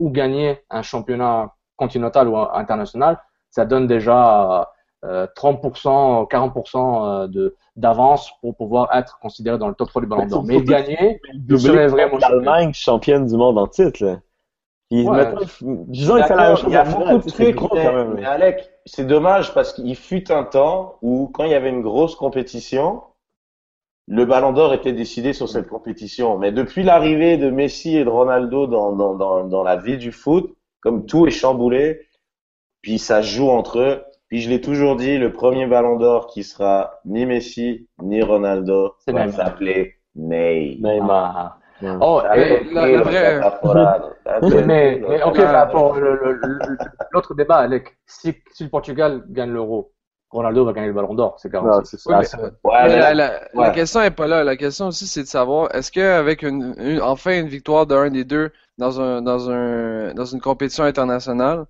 [0.00, 4.70] ou gagner un championnat continental ou international, ça donne déjà
[5.04, 10.08] euh, 30%, 40% euh, de d'avance pour pouvoir être considéré dans le top 3 du
[10.08, 10.44] Ballon d'Or.
[10.44, 12.36] Mais gagner, il serait vraiment champion.
[12.36, 14.20] L'Allemagne championne du monde en titre, là.
[14.90, 15.16] Puis, Ouais.
[15.16, 15.38] mettons,
[15.88, 17.82] disons, il fait la même D'accord, chose il y a beaucoup de trucs, gros mais,
[17.84, 18.14] quand même.
[18.14, 21.82] mais Alec, c'est dommage parce qu'il fut un temps où, quand il y avait une
[21.82, 23.02] grosse compétition,
[24.06, 26.38] le Ballon d'Or était décidé sur cette compétition.
[26.38, 30.12] Mais depuis l'arrivée de Messi et de Ronaldo dans, dans, dans, dans la vie du
[30.12, 32.08] foot, comme tout est chamboulé,
[32.82, 34.02] puis ça se joue entre eux.
[34.28, 38.94] Puis je l'ai toujours dit, le premier Ballon d'Or qui sera ni Messi ni Ronaldo
[38.98, 39.36] C'est va Neymar.
[39.46, 40.78] s'appeler Ney.
[41.10, 41.58] Ah.
[42.00, 43.40] Oh, Ah, la- vraie-
[44.66, 45.36] mais, mais, ok,
[47.12, 49.92] l'autre débat, Alec, si, si le Portugal gagne l'euro,
[50.34, 51.94] Ronaldo va gagner le Ballon d'Or, c'est garanti.
[51.94, 52.18] Oui, ça.
[52.18, 53.72] mais- c'est- Ouais, la, là- la, ouais.
[53.72, 54.42] question est pas là.
[54.44, 58.24] La question aussi, c'est de savoir, est-ce qu'avec une, une, enfin une victoire d'un des
[58.24, 61.64] deux dans un, dans un, dans une compétition internationale,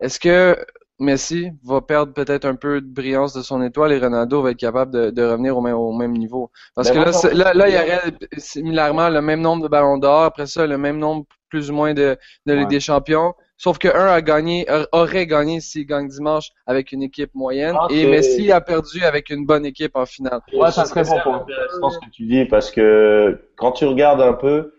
[0.00, 0.56] est-ce que
[0.98, 4.56] Messi va perdre peut-être un peu de brillance de son étoile et Ronaldo va être
[4.58, 6.50] capable de, de revenir au même, au même niveau?
[6.74, 10.22] Parce que là, là, là, il y aurait similairement le même nombre de ballons d'or,
[10.24, 12.66] après ça, le même nombre plus ou moins de, de Ligue Ouais.
[12.70, 13.34] des champions.
[13.58, 17.86] Sauf que un a gagné, aurait gagné s'il gagne dimanche avec une équipe moyenne Ah,
[17.90, 20.40] et Messi a perdu avec une bonne équipe en finale.
[20.52, 21.40] Ouais, un très bon point.
[21.40, 24.74] intéressant ce que tu dis parce que quand tu regardes un peu,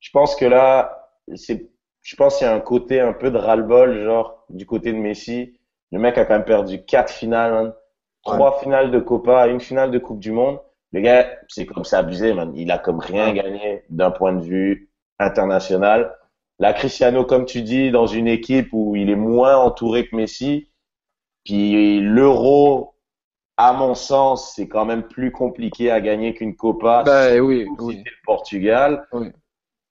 [0.00, 1.70] je pense que là, c'est,
[2.02, 4.98] je pense qu'il y a un côté un peu de ras-le-bol, genre, du côté de
[4.98, 5.58] Messi.
[5.92, 7.72] Le mec a quand même perdu quatre finales, man.
[8.24, 10.58] Trois finales de Copa, une finale de Coupe du Monde.
[10.92, 12.52] Le gars, c'est comme c'est abusé, man.
[12.56, 16.16] Il a comme rien gagné d'un point de vue international.
[16.58, 20.70] Là, Cristiano, comme tu dis, dans une équipe où il est moins entouré que Messi.
[21.44, 22.94] Puis l'euro,
[23.56, 27.02] à mon sens, c'est quand même plus compliqué à gagner qu'une Copa.
[27.04, 29.06] Ben oui, le Portugal.
[29.12, 29.30] Oui.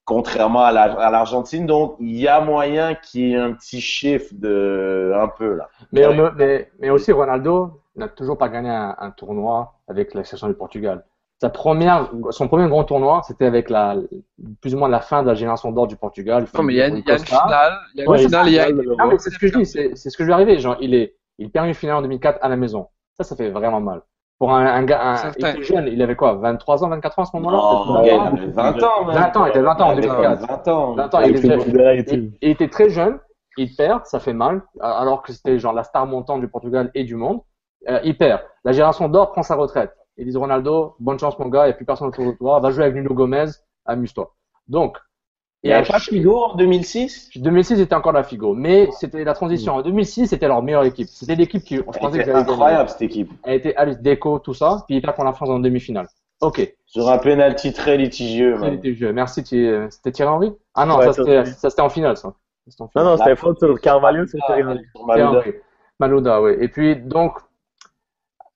[0.06, 3.80] Contrairement à la- à l'Argentine, donc il y a moyen qu'il y ait un petit
[3.80, 5.70] chiffre de un peu là.
[5.94, 6.30] Mais, Ouais.
[6.36, 10.56] mais, mais aussi Ronaldo n'a toujours pas gagné un, un tournoi avec la section du
[10.56, 11.06] Portugal.
[11.44, 13.98] Sa première, son premier grand tournoi, c'était avec la,
[14.62, 16.46] plus ou moins la fin de la génération d'or du Portugal.
[16.56, 17.44] Non, mais il y a, une- il y a une Costa.
[17.44, 17.74] finale.
[17.94, 18.48] Il y a une Ouais, finale.
[18.48, 20.32] Il y a, mais c'est ce que je dis, c'est c'est ce que je lui
[20.32, 20.58] est arrivé.
[20.60, 22.88] Genre, il est, il perd une finale en 2004 à la maison.
[23.18, 24.04] Ça, ça fait vraiment mal.
[24.40, 27.24] Pour un, un gars, un- il était jeune, il avait quoi, 23 ans, 24 ans
[27.24, 27.58] à ce moment-là?
[27.58, 27.88] Non, Peut-être?
[27.88, 28.04] mon pas.
[28.04, 29.16] gars, il avait 20 ans, man.
[29.16, 30.48] 20 ans, il était 20 ans en Il avait 2004.
[30.48, 30.94] 20 ans.
[30.94, 32.36] 20 ans, il Avec était, le Portugal et il, tout.
[32.42, 33.20] il était très jeune.
[33.58, 37.04] il perd, ça fait mal, alors que c'était genre la star montante du Portugal et
[37.04, 37.42] du monde.
[37.90, 38.40] Euh, il perd.
[38.64, 39.92] La génération d'or prend sa retraite.
[40.18, 42.60] Ils disent Ronaldo, bonne chance mon gars, il n'y a plus personne autour de toi,
[42.60, 43.46] va jouer avec Nuno Gomez,
[43.86, 44.34] amuse-toi.
[44.68, 44.98] Donc,
[45.64, 49.34] Il n'y avait pas Figo en 2006 2006 était encore la Figo, mais c'était la
[49.34, 49.76] transition.
[49.76, 51.08] En 2006, c'était leur meilleure équipe.
[51.08, 53.32] C'était l'équipe qui, je pensais que incroyable cette équipe.
[53.44, 56.08] Elle était Alice Deco, tout ça, puis ils perdent contre la France en demi-finale.
[56.42, 56.76] Ok.
[56.86, 58.58] Sur un penalty très litigieux.
[58.62, 59.14] C'était le jeu.
[59.14, 60.54] Merci, tu- c'était Thierry Henry?
[60.76, 62.34] Ah non, Ouais, ça c'était c'était en finale, ça.
[62.68, 64.80] C'était Non, non, c'était faute sur Carvalho, Thierry Henry.
[64.94, 65.40] Sur Thierry Malouda.
[65.40, 65.54] Henry.
[66.00, 66.52] Malouda, oui.
[66.60, 67.38] Et puis, donc,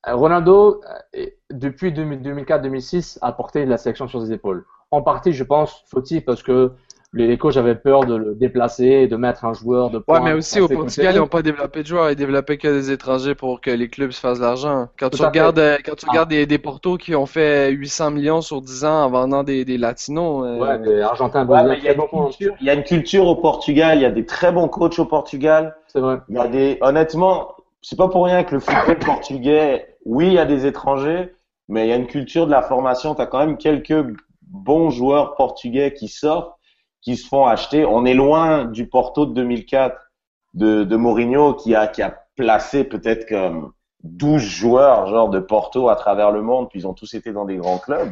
[0.05, 0.81] Ronaldo,
[1.15, 4.65] euh, depuis 2004-2006, a porté la sélection sur ses épaules.
[4.91, 6.71] En partie, je pense, fautif, parce que
[7.13, 10.23] les coachs avaient peur de le déplacer et de mettre un joueur de Ouais, pointe
[10.23, 13.33] mais aussi au Portugal, ils n'ont pas développé de joueurs, ils développaient que des étrangers
[13.33, 14.89] pour que les clubs se fassent de l'argent.
[14.99, 16.12] Quand tu regardes, euh, quand tu Ah.
[16.12, 19.63] regardes des, des Portos qui ont fait 800 millions sur 10 ans en vendant des,
[19.65, 22.69] des latinos, euh, Ouais, des Argentins, Ouais, mais il y, a une culture, il y
[22.69, 25.75] a une culture au Portugal, il y a des très bons coachs au Portugal.
[25.88, 26.17] C'est vrai.
[26.29, 27.55] Il y a des, honnêtement,
[27.89, 31.34] c'est pas pour rien que le football portugais, oui, il y a des étrangers,
[31.69, 33.15] mais il y a une culture de la formation.
[33.15, 34.06] Tu as quand même quelques
[34.41, 36.54] bons joueurs portugais qui sortent,
[37.00, 37.86] qui se font acheter.
[37.86, 39.95] On est loin du Porto de 2004
[40.54, 43.71] de, Mourinho qui a, qui a placé peut-être comme
[44.04, 47.45] 12 joueurs, genre de Porto à travers le monde, puis ils ont tous été dans
[47.45, 48.12] des grands clubs.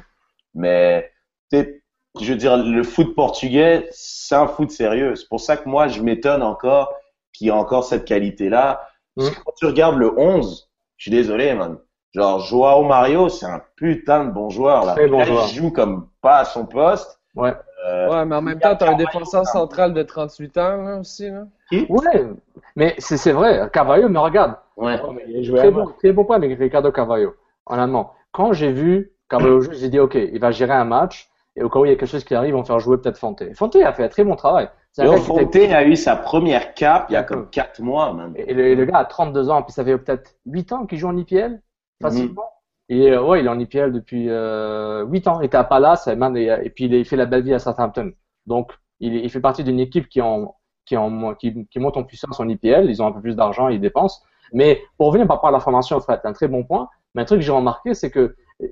[0.54, 1.12] Mais,
[1.52, 5.16] je veux dire, le foot portugais, c'est un foot sérieux.
[5.18, 6.94] C'est pour ça que moi, je m'étonne encore
[7.34, 8.88] qu'il y ait encore cette qualité-là.
[9.16, 11.78] Parce que quand tu regardes le 11, je suis désolé, man.
[12.14, 14.94] Genre, Joao Mario, c'est un putain de bon joueur, là.
[14.94, 15.46] Très bon Là, joueur.
[15.50, 17.20] Il joue comme pas à son poste.
[17.36, 17.54] Ouais.
[17.86, 21.30] Euh, Ouais, mais en même temps, t'as un défenseur central de 38 ans, là, aussi,
[21.30, 21.46] là.
[21.90, 22.28] Ouais,
[22.76, 23.70] mais c'est vrai.
[23.72, 24.56] Carvalho, mais regarde.
[24.78, 25.00] Ouais.
[25.28, 27.36] Il a joué Très bon, très bon point avec Ricardo Carvalho.
[27.66, 31.30] Honnêtement, quand j'ai vu Carvalho jouer, j'ai dit, OK, il va gérer un match.
[31.58, 32.98] Et au cas où il y a quelque chose qui arrive, ils vont faire jouer
[32.98, 33.42] peut-être Fonte.
[33.54, 34.70] Fonte a fait un très bon travail.
[34.98, 38.34] Était- Fontaine a eu sa première cape il y a comme 4 mois, man.
[38.38, 41.18] Et le, gars a 32 ans, puis ça fait peut-être 8 ans qu'il joue en
[41.18, 41.62] IPL,
[42.02, 42.44] facilement.
[42.90, 42.98] Mhm.
[42.98, 45.42] Et euh, ouais, il est en IPL depuis euh, 8 ans.
[45.42, 47.60] Il était à Palace, et, man, et, et puis il, fait la belle vie à
[47.60, 48.12] Southampton.
[48.46, 50.56] Donc, il, fait partie d'une équipe qui, en,
[50.86, 52.90] qui, en, qui, qui monte en puissance en IPL.
[52.90, 54.22] Ils ont un peu plus d'argent, ils dépensent.
[54.54, 56.88] Mais pour revenir par rapport à la formation, Fred, c'est un très bon point.
[57.14, 58.66] Mais un truc que j'ai remarqué, c'est que euh,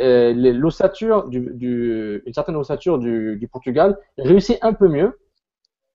[0.00, 5.18] euh, l'ossature du, du, une certaine ossature du, du Portugal réussit un peu mieux.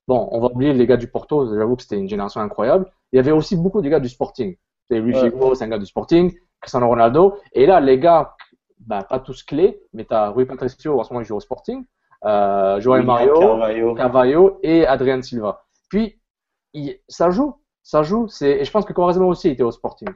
[0.10, 2.86] Bon, on va oublier les gars du Porto, j'avoue que c'était une génération incroyable.
[3.12, 4.56] Il y avait aussi beaucoup de gars du Sporting.
[4.88, 5.30] C'est Luis Ouais.
[5.30, 7.36] Figo, c'est un gars du Sporting, Cristiano Ronaldo.
[7.54, 8.34] Et là, les gars,
[8.80, 11.86] bah, pas tous clés, mais t'as Rui Patricio, en ce moment il joue au Sporting,
[12.26, 13.94] euh, Joël Mario, Carvalho.
[13.94, 15.64] Carvalho et Adrien Silva.
[15.92, 16.20] Puis,
[16.74, 18.28] il- ça joue, ça joue.
[18.30, 20.10] C'est, et je pense que Quaresma aussi était au Sporting.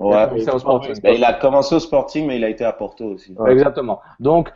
[0.00, 0.94] Il a au Sporting.
[1.02, 3.34] Ben, il a commencé au Sporting, mais il a été à Porto aussi.
[3.48, 4.00] Exactement.
[4.18, 4.50] Donc,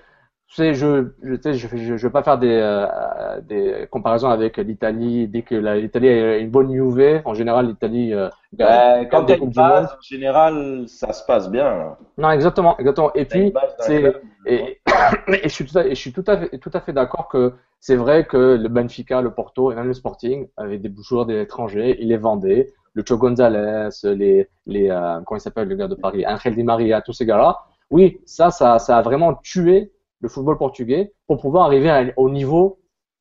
[0.50, 3.86] tu sais, je, je, tu sais, je, je, je vais pas faire des, euh, des
[3.88, 5.28] comparaisons avec l'Italie.
[5.28, 9.50] Dès que l'Italie a une bonne UV, en général, l'Italie, euh, Ben, quand t'as une
[9.50, 11.62] base, en général, ça se passe bien.
[11.62, 11.98] là.
[12.18, 13.12] Non, exactement, exactement.
[13.14, 14.12] Et puis, c'est,
[14.44, 14.80] et,
[15.28, 17.52] et je suis tout à, je suis tout à fait, tout à fait d'accord que
[17.78, 21.40] c'est vrai que le Benfica, le Porto et même le Sporting avaient des joueurs des
[21.40, 22.72] étrangers, ils les vendaient.
[22.94, 26.64] Le Cho Gonzalez, les, les, euh, comment il s'appelle le gars de Paris, Angel Di
[26.64, 27.56] Maria, tous ces gars-là.
[27.88, 32.30] Oui, ça, ça, ça a vraiment tué le football portugais pour pouvoir arriver à- au
[32.30, 32.78] niveau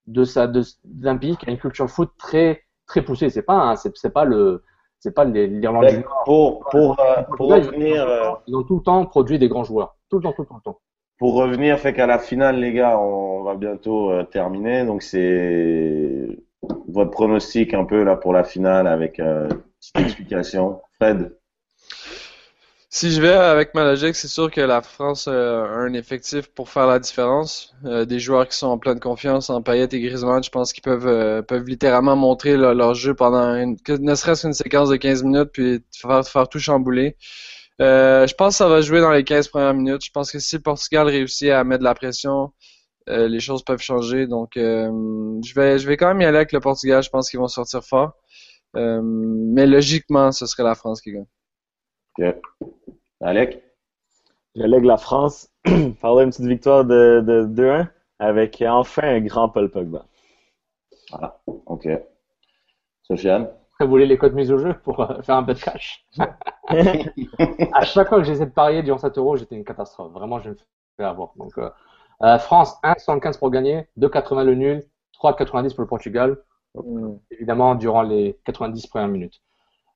[0.07, 3.29] de sa, de, d'un pays qui a une culture foot très, très poussée.
[3.29, 4.63] C'est pas, un- c'est, pas le,
[4.99, 6.23] c'est pas l'Irlande du Nord.
[6.25, 9.39] Pour, pour, euh, pour Portugal, ils ont- revenir, euh, ils ont tout le temps produit
[9.39, 9.95] des grands joueurs.
[10.09, 10.79] Tout le temps, tout le temps, tout le temps.
[11.17, 14.85] pour revenir, fait qu'à la finale, les gars, on va bientôt euh, terminer.
[14.85, 16.27] Donc, c'est
[16.87, 19.47] votre pronostic un peu là pour la finale avec euh,
[19.79, 20.79] petite explication.
[20.93, 21.35] Fred?
[22.91, 26.47] Si je vais avec ma logique, c'est sûr que la France euh, a un effectif
[26.47, 27.75] pour faire la différence.
[27.85, 30.81] Euh, des joueurs qui sont en pleine confiance en Payet et Griezmann, je pense qu'ils
[30.81, 35.23] peuvent euh, peuvent littéralement montrer leur, jeu pendant une, ne serait-ce qu'une séquence de 15
[35.23, 37.15] minutes puis faire, tout chambouler.
[37.81, 40.03] Euh, je pense que ça va jouer dans les 15 premières minutes.
[40.05, 42.53] Je pense que si le Portugal réussit à mettre de la pression,
[43.09, 44.27] euh, les choses peuvent changer.
[44.27, 47.03] Donc, je vais je vais quand même y aller avec le Portugal.
[47.03, 48.13] Je pense qu'ils vont sortir fort.
[48.75, 51.25] Mais logiquement, ce serait la France qui gagne.
[52.17, 52.35] Ok.
[53.21, 53.63] Alec?
[54.55, 55.49] Je lègue la France.
[56.01, 57.87] Parler une petite victoire de, de 2-1
[58.19, 60.05] avec enfin un grand Paul Pogba.
[61.11, 61.87] Ah, ok.
[63.03, 63.49] Sofiane?
[63.79, 66.05] Vous voulez les codes mis au jeu pour euh, faire un bet cash?
[66.69, 70.11] À chaque fois que j'essaie de parier durant 7 euros, j'étais une catastrophe.
[70.11, 70.55] Vraiment, je me
[70.97, 71.31] fais avoir.
[71.37, 71.69] Donc, euh,
[72.23, 76.37] euh, France, 1,75 pour gagner, 2,80 le nul, 3,90 pour le Portugal.
[77.31, 79.41] Évidemment, durant les 90 premières minutes.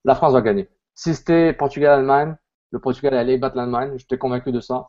[0.06, 0.70] La France va gagner.
[0.96, 2.36] Si c'était Portugal-Allemagne,
[2.72, 3.94] le Portugal allait battre l'Allemagne.
[3.98, 4.88] J'étais convaincu de ça.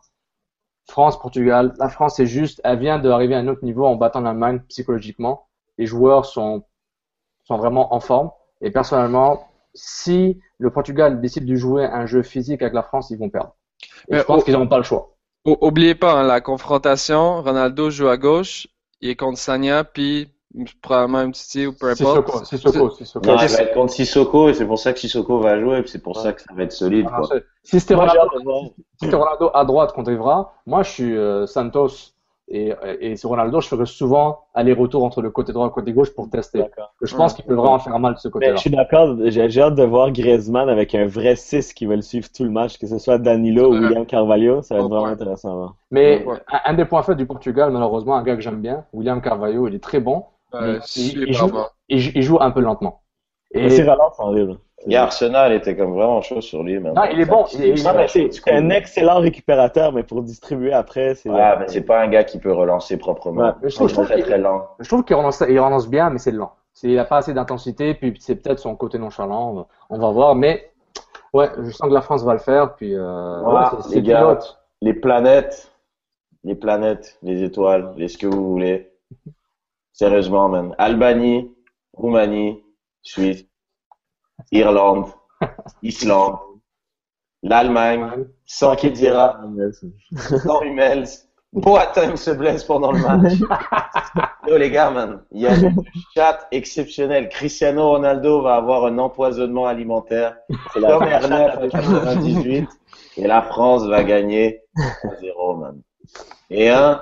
[0.87, 1.73] France, Portugal.
[1.79, 5.47] La France, c'est juste, elle vient d'arriver à un autre niveau en battant l'Allemagne psychologiquement.
[5.77, 6.63] Les joueurs sont
[7.45, 8.31] sont vraiment en forme.
[8.61, 13.17] Et personnellement, si le Portugal décide de jouer un jeu physique avec la France, ils
[13.17, 13.55] vont perdre.
[14.07, 15.15] Et Mais je pense qu'ils n'auront pas le choix.
[15.45, 18.67] Oubliez pas, hein, la confrontation, Ronaldo joue à gauche,
[18.99, 20.31] il est contre Sagna, puis
[20.81, 22.45] probablement un petit ou peu importe.
[22.45, 23.27] Sissoko, Sissoko, Sissoko.
[23.27, 25.87] Non, il va être contre Sissoko et c'est pour ça que Sissoko va jouer et
[25.87, 27.07] c'est pour ça que ça va être solide.
[27.11, 27.39] Ah, Quoi.
[27.63, 29.09] Si c'était Ronaldo, si
[29.53, 32.13] à droite contre Evra, moi je suis euh, Santos
[32.47, 35.93] et, et c'est Ronaldo, je ferais souvent aller-retour entre le côté droit et le côté
[35.93, 36.63] gauche pour tester.
[37.01, 38.53] Je pense qu'il peut vraiment faire mal de ce côté-là.
[38.55, 42.03] je suis d'accord, j'ai hâte de voir Griezmann avec un vrai 6 qui va le
[42.03, 43.79] suivre tout le match, que ce soit Danilo ou.
[43.79, 45.11] William Carvalho, ça va être vraiment point.
[45.13, 45.63] intéressant.
[45.63, 45.73] hein.
[45.89, 46.23] Mais
[46.65, 49.73] un des points faibles du Portugal, malheureusement, un gars que j'aime bien, William Carvalho, il
[49.73, 51.51] est très bon, Mais il, joue,
[51.89, 53.01] il, un peu lentement.
[53.51, 54.57] Et c'est c'est horrible.
[54.87, 56.79] Hier, Arsenal était comme vraiment chaud sur lui.
[56.79, 57.75] Non, il est bon, est-
[58.07, 61.29] c'est un excellent récupérateur, mais pour distribuer après, c'est.
[61.29, 63.41] Ouais, mais c'est pas un gars qui peut relancer proprement.
[63.41, 64.67] Ouais, je trouve- je est trouve très lent.
[64.79, 66.53] je trouve qu'il relance, il relance bien, mais c'est lent.
[66.83, 70.35] Il n'a pas assez d'intensité, puis c'est peut-être son côté nonchalant, on va voir.
[70.35, 70.69] Mais
[71.33, 74.01] ouais, je sens que la France va le faire, puis euh, Voilà, ouais, c'est- les
[74.03, 74.37] gars.
[74.81, 75.71] Les planètes,
[76.43, 78.91] les planètes, les étoiles, les ce que vous voulez.
[79.95, 80.75] Sérieusement, man.
[80.77, 81.55] Albanie,
[81.93, 82.61] Roumanie,
[83.01, 83.45] Suisse,
[84.51, 85.05] Irlande,
[85.83, 86.37] Islande,
[87.41, 89.39] l'Allemagne, sans Khedira,
[90.43, 91.07] sans Hummels.
[91.53, 93.39] Boateng se blesse pendant le match.
[94.47, 95.81] Yo les gars, man, il y a une
[96.13, 97.29] chatte exceptionnelle.
[97.29, 100.35] Cristiano Ronaldo va avoir un empoisonnement alimentaire.
[100.73, 102.69] C'est la Comme R9 à 98.
[103.15, 105.81] Et la France va gagner 3-0, man.
[106.49, 107.01] Et 1,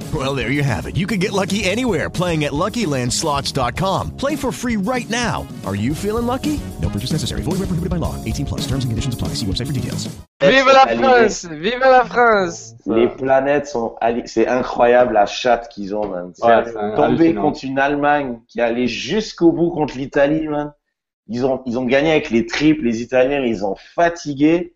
[0.13, 0.97] Well, there you have it.
[0.97, 4.17] You can get lucky anywhere playing at LuckyLandSlots.com.
[4.17, 5.47] Play for free right now.
[5.65, 6.59] Are you feeling lucky?
[6.81, 7.43] No purchase necessary.
[7.43, 8.15] Void where prohibited by law.
[8.25, 8.61] 18 plus.
[8.61, 9.29] Terms and conditions apply.
[9.35, 10.09] See website for details.
[10.41, 10.85] Vive la.
[10.97, 11.45] France!
[11.45, 12.73] Vive la France!
[12.87, 16.33] Les planètes sont ali- c'est incroyable la chatte qu'ils ont, man.
[16.41, 16.63] Ouais,
[16.95, 20.73] tomber contre une Allemagne qui allait jusqu'au bout contre l'Italie, man.
[21.27, 24.73] Ils ont, ils ont gagné avec les triples, les Italiens, ils ont fatigué.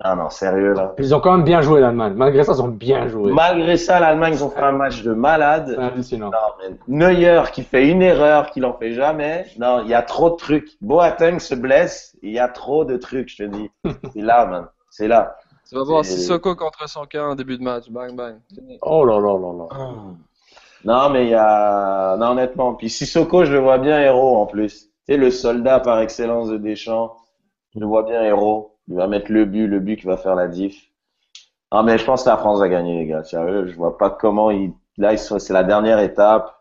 [0.00, 0.94] Ah non, sérieux, là.
[0.98, 2.14] Ils ont quand même bien joué l'Allemagne.
[2.14, 3.32] Malgré ça, ils ont bien joué.
[3.32, 5.72] Malgré ça, l'Allemagne, ils ont fait un match de malade.
[5.74, 6.30] C'est hallucinant.
[6.30, 9.46] Non, mais Neuer qui fait une erreur qu'il en fait jamais.
[9.58, 10.68] Non, il y a trop de trucs.
[10.80, 13.70] Boateng se blesse, il y a trop de trucs, je te dis.
[14.12, 14.68] C'est là, man.
[14.88, 15.36] C'est là.
[15.68, 16.78] Tu vas voir Sissoko contre
[17.10, 17.90] camp en début de match.
[17.90, 18.36] Bang, bang.
[18.82, 19.94] Oh là là là là.
[20.84, 22.74] Non, mais il y a, non, honnêtement.
[22.74, 24.84] Puis Sissoko, je le vois bien héros, en plus.
[25.06, 27.16] Tu sais, le soldat par excellence de Deschamps.
[27.74, 28.77] Je le vois bien héros.
[28.88, 30.90] Il va mettre le but, le but qui va faire la diff.
[31.72, 33.22] Non, mais je pense que la France va gagner, les gars.
[33.24, 36.54] Sérieux, je vois pas comment il, là, c'est la dernière étape.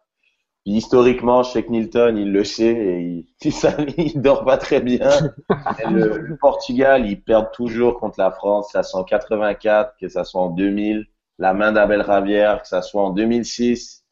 [0.66, 4.58] Puis historiquement, je sais que Nilton, il le sait et il, il, il dort pas
[4.58, 5.10] très bien.
[5.90, 10.10] Le, le Portugal, ils perdent toujours contre la France, que ça soit en 84, que
[10.10, 11.06] ça soit en 2000,
[11.40, 14.04] la main d'Abel Ravière, que ça soit en 2006.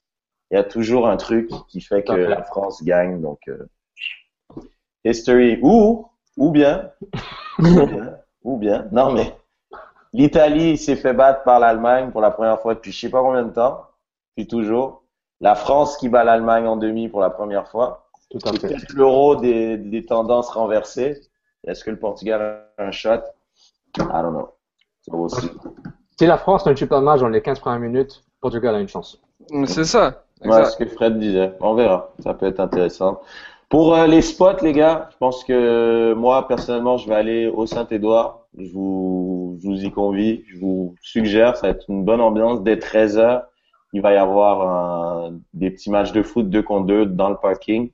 [0.51, 3.19] Il y a toujours un truc qui fait que la France gagne.
[3.19, 3.67] Donc, euh,
[5.03, 5.59] history.
[5.61, 6.91] Ou, ou bien,
[7.59, 8.87] ou bien, ou bien.
[8.91, 9.35] Non, mais
[10.13, 13.43] l'Italie s'est fait battre par l'Allemagne pour la première fois depuis je sais pas combien
[13.43, 13.81] de temps.
[14.35, 15.03] Puis toujours.
[15.41, 18.07] La France qui bat l'Allemagne en demi pour la première fois.
[18.31, 18.67] Tout à C'est fait.
[18.69, 21.19] peut-être l'euro des, des tendances renversées.
[21.67, 23.21] Est-ce que le Portugal a un shot?
[23.97, 24.49] I don't know.
[25.11, 25.49] Aussi.
[26.17, 28.79] Si la France ne tue pas le match dans les 15 premières minutes, Portugal a
[28.79, 29.21] une chance.
[29.65, 30.23] C'est ça.
[30.41, 30.65] Ouais, Exact.
[30.71, 31.53] ce que Fred disait.
[31.59, 32.09] On verra.
[32.23, 33.21] Ça peut être intéressant.
[33.75, 37.65] Pour euh, les spots, les gars, je pense que moi, personnellement, je vais aller au
[37.65, 38.45] Saint-Édouard.
[38.57, 40.45] Je vous, je vous y convie.
[40.47, 41.57] Je vous suggère.
[41.57, 42.63] Ça va être une bonne ambiance.
[42.63, 43.43] Dès 13 heures,
[43.91, 44.61] il va y avoir
[45.25, 47.91] un- des petits matchs de foot 2 contre 2 dans le parking,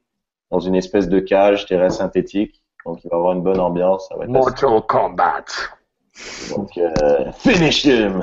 [0.52, 2.62] dans une espèce de cage terrain synthétique.
[2.86, 4.08] Donc, il va y avoir une bonne ambiance.
[4.08, 5.46] Ça va être assez- Mortal Kombat.
[6.56, 8.22] Donc, euh, finish him!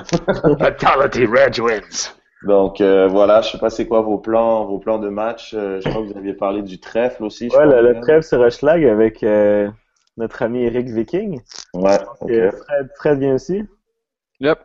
[0.60, 2.14] Fatality Red wins.
[2.44, 5.54] Donc euh, voilà, je sais pas c'est quoi vos plans, vos plans de match.
[5.54, 7.50] Euh, je crois que vous aviez parlé du trèfle aussi.
[7.50, 9.68] je Ouais, le, le trêve sur Hochelag avec euh,
[10.16, 11.40] notre ami Eric Viking.
[11.74, 12.30] Ouais, ok.
[12.30, 13.64] Et Fred, Fred vient aussi.
[14.40, 14.58] Yep.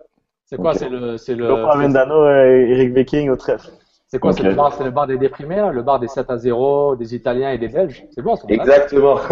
[0.45, 3.69] C'est quoi, c'est le, c'est le, Copa Vendano et Eric Viking au trèfle.
[4.07, 6.37] c'est quoi, c'est le bar, c'est le bar des déprimés, le bar des 7 à
[6.37, 8.05] 0, des Italiens et des Belges?
[8.11, 8.45] C'est bon, ça.
[8.49, 9.17] Exactement.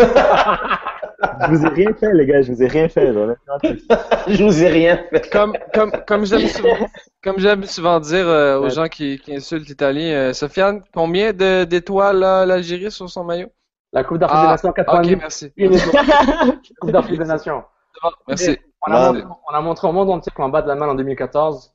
[1.48, 3.12] Je vous ai rien fait, les gars, je vous ai rien fait.
[3.12, 3.36] là.
[4.28, 5.30] je vous ai rien fait.
[5.30, 6.88] Comme, comme, comme j'aime souvent,
[7.24, 11.64] comme j'aime souvent dire euh, aux gens qui, qui insultent l'Italie, euh, Sofiane, combien de-
[11.66, 13.50] d'étoiles a l'Algérie sur son maillot?
[13.94, 15.14] La Coupe d'Afrique des Ah, Nations 90.
[15.14, 15.54] ok, merci.
[15.58, 16.06] Une étoile.
[16.82, 17.64] Coupe d'Afrique des Nations.
[18.28, 18.58] Merci.
[18.88, 20.96] On a, montré, on a montré au monde entier qu'on bat de la main en
[20.96, 21.74] 2014.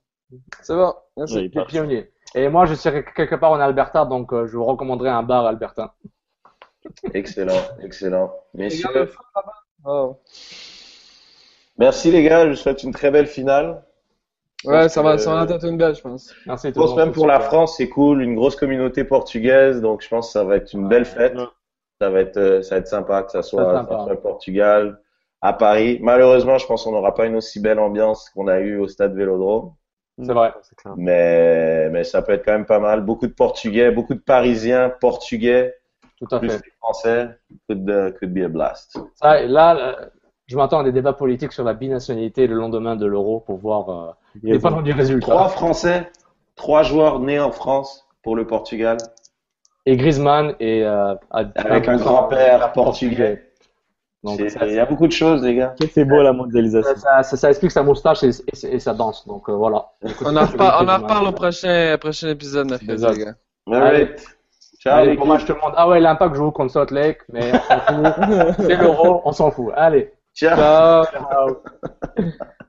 [0.63, 0.95] C'est bon.
[1.17, 1.37] Merci.
[1.37, 2.11] Oui, Les pionniers.
[2.35, 5.47] Et moi, je serai quelque part en Alberta, donc euh, je vous recommanderais un bar
[5.47, 5.93] albertain.
[7.15, 8.33] Excellent, excellent.
[8.55, 9.11] Messieurs.
[9.85, 10.19] Oh.
[11.79, 13.85] merci les gars, je vous souhaite une très belle finale.
[14.67, 16.35] Ouais, ça va, que- ça va être une belle, je pense.
[16.47, 20.09] Merci Je pense même pour la France, c'est cool, une grosse communauté portugaise, donc je
[20.09, 21.35] pense que ça va être une belle fête.
[22.01, 25.01] Ça va être, euh, ça va être sympa que ça soit, Ça soit au Portugal,
[25.41, 25.99] à Paris.
[26.03, 29.15] Malheureusement, je pense qu'on n'aura pas une aussi belle ambiance qu'on a eu au stade
[29.15, 29.73] Vélodrome,
[30.23, 30.53] C'est vrai.
[30.63, 30.95] C'est clair.
[30.99, 33.01] mais, mais ça peut être quand même pas mal.
[33.01, 35.75] Beaucoup de Portugais, beaucoup de Parisiens, Portugais,
[36.19, 36.61] Tout à plus fait.
[36.81, 37.29] Français.
[37.69, 38.99] Could, uh, could be a blast.
[39.15, 40.07] Ça, et là, euh,
[40.47, 43.89] je m'attends à des débats politiques sur la binationalité le lendemain de l'euro pour voir
[43.91, 44.11] euh,
[44.43, 45.27] les pas du résultat.
[45.33, 46.11] Trois Français,
[46.55, 48.97] trois joueurs nés en France pour le Portugal,
[49.87, 53.43] Et Griezmann et euh, avec un grand-père portugais.
[54.25, 55.75] Donc, Il y a beaucoup de choses, les gars.
[55.93, 56.97] C'est beau la mondialisation.
[56.97, 59.25] ça, ça- ça explique sa moustache et, et- et sa danse.
[59.29, 59.91] Donc euh, voilà.
[60.25, 63.35] On en reparle, on en reparle au prochain, prochain épisode, les gars.
[64.81, 65.21] Ciao, Allez, l'équipe.
[65.21, 65.73] bon match tout le monde.
[65.77, 68.55] Ah ouais, l'impact joue contre Salt Lake, mais on s'en fout.
[68.67, 69.73] C'est l'euro, on s'en fout.
[69.77, 70.13] Allez.
[70.37, 71.05] Ciao.
[71.05, 71.05] Ciao.
[71.07, 71.63] Ciao.